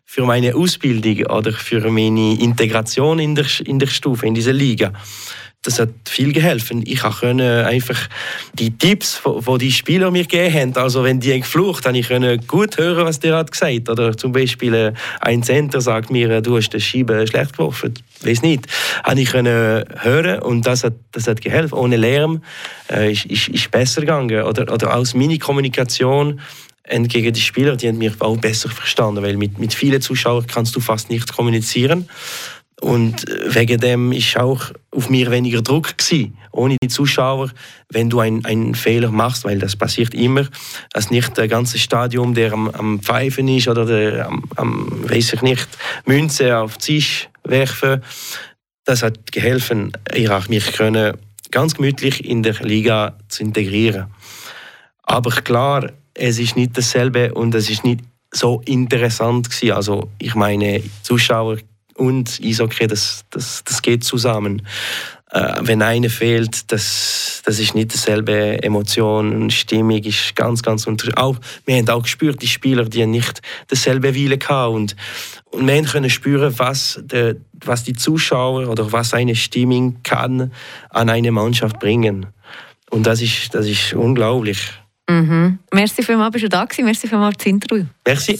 für 0.03 0.25
meine 0.25 0.55
Ausbildung 0.55 1.27
oder 1.27 1.51
für 1.51 1.91
meine 1.91 2.33
Integration 2.39 3.19
in 3.19 3.35
der, 3.35 3.45
in 3.63 3.77
der 3.77 3.85
Stufe, 3.85 4.25
in 4.25 4.33
dieser 4.33 4.53
Liga, 4.53 4.91
das 5.63 5.77
hat 5.77 5.89
viel 6.07 6.31
geholfen. 6.31 6.83
Ich 6.85 7.01
konnte 7.01 7.65
einfach 7.67 8.07
die 8.53 8.77
Tipps, 8.77 9.21
die 9.25 9.57
die 9.57 9.71
Spieler 9.71 10.09
mir 10.09 10.23
gegeben 10.23 10.53
haben, 10.53 10.75
also 10.77 11.03
wenn 11.03 11.19
die 11.19 11.37
geflucht 11.37 11.85
haben, 11.85 11.95
ich 11.95 12.07
gut 12.47 12.77
hören, 12.77 13.05
was 13.05 13.19
der 13.19 13.35
hat 13.35 13.51
gesagt. 13.51 13.89
Oder 13.89 14.15
zum 14.15 14.31
Beispiel 14.31 14.73
äh, 14.73 14.93
ein 15.19 15.43
Center 15.43 15.81
sagt 15.81 16.11
mir, 16.11 16.29
äh, 16.29 16.41
du 16.41 16.55
hast 16.55 16.69
den 16.69 16.79
Schieben 16.79 17.27
schlecht 17.27 17.53
geworfen. 17.53 17.93
Weiß 18.21 18.41
nicht. 18.41 18.67
Habe 19.03 19.19
ich 19.19 19.33
hören 19.33 20.39
und 20.39 20.65
das 20.65 20.85
hat, 20.85 20.93
das 21.11 21.27
hat 21.27 21.41
geholfen. 21.41 21.77
Ohne 21.77 21.97
Lärm 21.97 22.41
äh, 22.89 23.11
ist, 23.11 23.25
ist, 23.25 23.49
ist 23.49 23.69
besser 23.69 24.01
gegangen. 24.01 24.43
Oder, 24.43 24.71
oder 24.73 24.95
aus 24.95 25.13
Mini-Kommunikation 25.13 26.39
entgegen 26.83 27.33
die 27.33 27.41
Spieler, 27.41 27.75
die 27.75 27.87
haben 27.87 27.97
mich 27.97 28.19
auch 28.19 28.37
besser 28.37 28.69
verstanden, 28.69 29.23
weil 29.23 29.37
mit, 29.37 29.59
mit 29.59 29.73
vielen 29.73 30.01
Zuschauern 30.01 30.47
kannst 30.47 30.75
du 30.75 30.79
fast 30.79 31.09
nicht 31.09 31.31
kommunizieren. 31.31 32.09
Und 32.81 33.25
wegen 33.45 33.79
dem 33.79 34.11
ist 34.13 34.37
auch 34.37 34.71
auf 34.91 35.09
mir 35.09 35.31
weniger 35.31 35.61
Druck 35.61 35.97
gewesen. 35.97 36.37
Ohne 36.51 36.77
die 36.81 36.87
Zuschauer, 36.87 37.51
wenn 37.89 38.09
du 38.09 38.19
einen 38.19 38.73
Fehler 38.73 39.11
machst, 39.11 39.43
weil 39.43 39.59
das 39.59 39.75
passiert 39.75 40.13
immer, 40.13 40.47
dass 40.93 41.11
nicht 41.11 41.37
das 41.37 41.49
ganze 41.49 41.77
Stadion, 41.77 42.33
der 42.33 42.53
am, 42.53 42.69
am 42.69 42.99
Pfeifen 43.01 43.47
ist 43.49 43.67
oder 43.67 43.85
der, 43.85 44.27
am, 44.27 44.43
am, 44.55 45.09
weiß 45.09 45.33
ich 45.33 45.41
nicht, 45.41 45.67
Münze 46.05 46.57
auf 46.57 46.77
den 46.77 46.81
Tisch 46.81 47.29
werfen, 47.43 48.01
das 48.85 49.03
hat 49.03 49.31
geholfen, 49.31 49.91
ich 50.13 50.49
mich 50.49 50.71
können 50.73 51.17
ganz 51.51 51.75
gemütlich 51.75 52.23
in 52.25 52.43
der 52.43 52.55
Liga 52.61 53.17
zu 53.27 53.43
integrieren. 53.43 54.07
Aber 55.03 55.31
klar, 55.31 55.91
es 56.13 56.39
ist 56.39 56.55
nicht 56.55 56.77
dasselbe 56.77 57.33
und 57.33 57.53
es 57.55 57.69
ist 57.69 57.83
nicht 57.83 58.01
so 58.31 58.61
interessant 58.65 59.49
gewesen. 59.49 59.73
Also 59.73 60.09
ich 60.19 60.35
meine, 60.35 60.83
Zuschauer 61.01 61.57
und 61.99 62.39
Eishockey, 62.43 62.87
das, 62.87 63.25
das, 63.29 63.63
das 63.65 63.81
geht 63.81 64.03
zusammen. 64.03 64.61
Äh, 65.31 65.57
wenn 65.61 65.81
einer 65.81 66.09
fehlt, 66.09 66.71
das, 66.71 67.41
das 67.45 67.59
ist 67.59 67.75
nicht 67.75 67.93
dieselbe 67.93 68.63
Emotion 68.63 69.35
und 69.35 69.53
Stimmung 69.53 70.01
ist 70.03 70.35
ganz, 70.35 70.63
ganz 70.63 70.87
unterschiedlich. 70.87 71.21
Auch, 71.21 71.37
wir 71.65 71.75
haben 71.75 71.89
auch 71.89 72.01
gespürt, 72.01 72.41
die 72.41 72.47
Spieler, 72.47 72.85
die 72.85 73.05
nicht 73.05 73.41
dasselbe 73.67 74.15
Wille 74.15 74.39
hatten 74.47 74.73
und, 74.73 74.95
und 75.51 75.67
wir 75.67 75.83
können 75.83 76.09
spüren, 76.09 76.53
was, 76.57 76.99
der, 77.03 77.35
was 77.63 77.83
die 77.83 77.93
Zuschauer 77.93 78.69
oder 78.69 78.91
was 78.91 79.13
eine 79.13 79.35
Stimmung 79.35 80.01
kann 80.01 80.51
an 80.89 81.09
eine 81.09 81.31
Mannschaft 81.31 81.79
bringen. 81.79 82.27
Und 82.89 83.05
das 83.05 83.21
ist, 83.21 83.53
das 83.53 83.67
ist 83.67 83.93
unglaublich. 83.93 84.59
Mhm. 85.07 85.59
Merci 85.73 86.01
vielmals, 86.01 86.31
bist 86.31 86.45
du 86.45 86.49
da 86.49 86.65
gewesen. 86.65 86.85
Merci 86.85 87.07
vielmals 87.07 87.35
für 87.35 87.37
das 87.37 87.45
Interview. 87.45 87.85
Merci. 88.05 88.39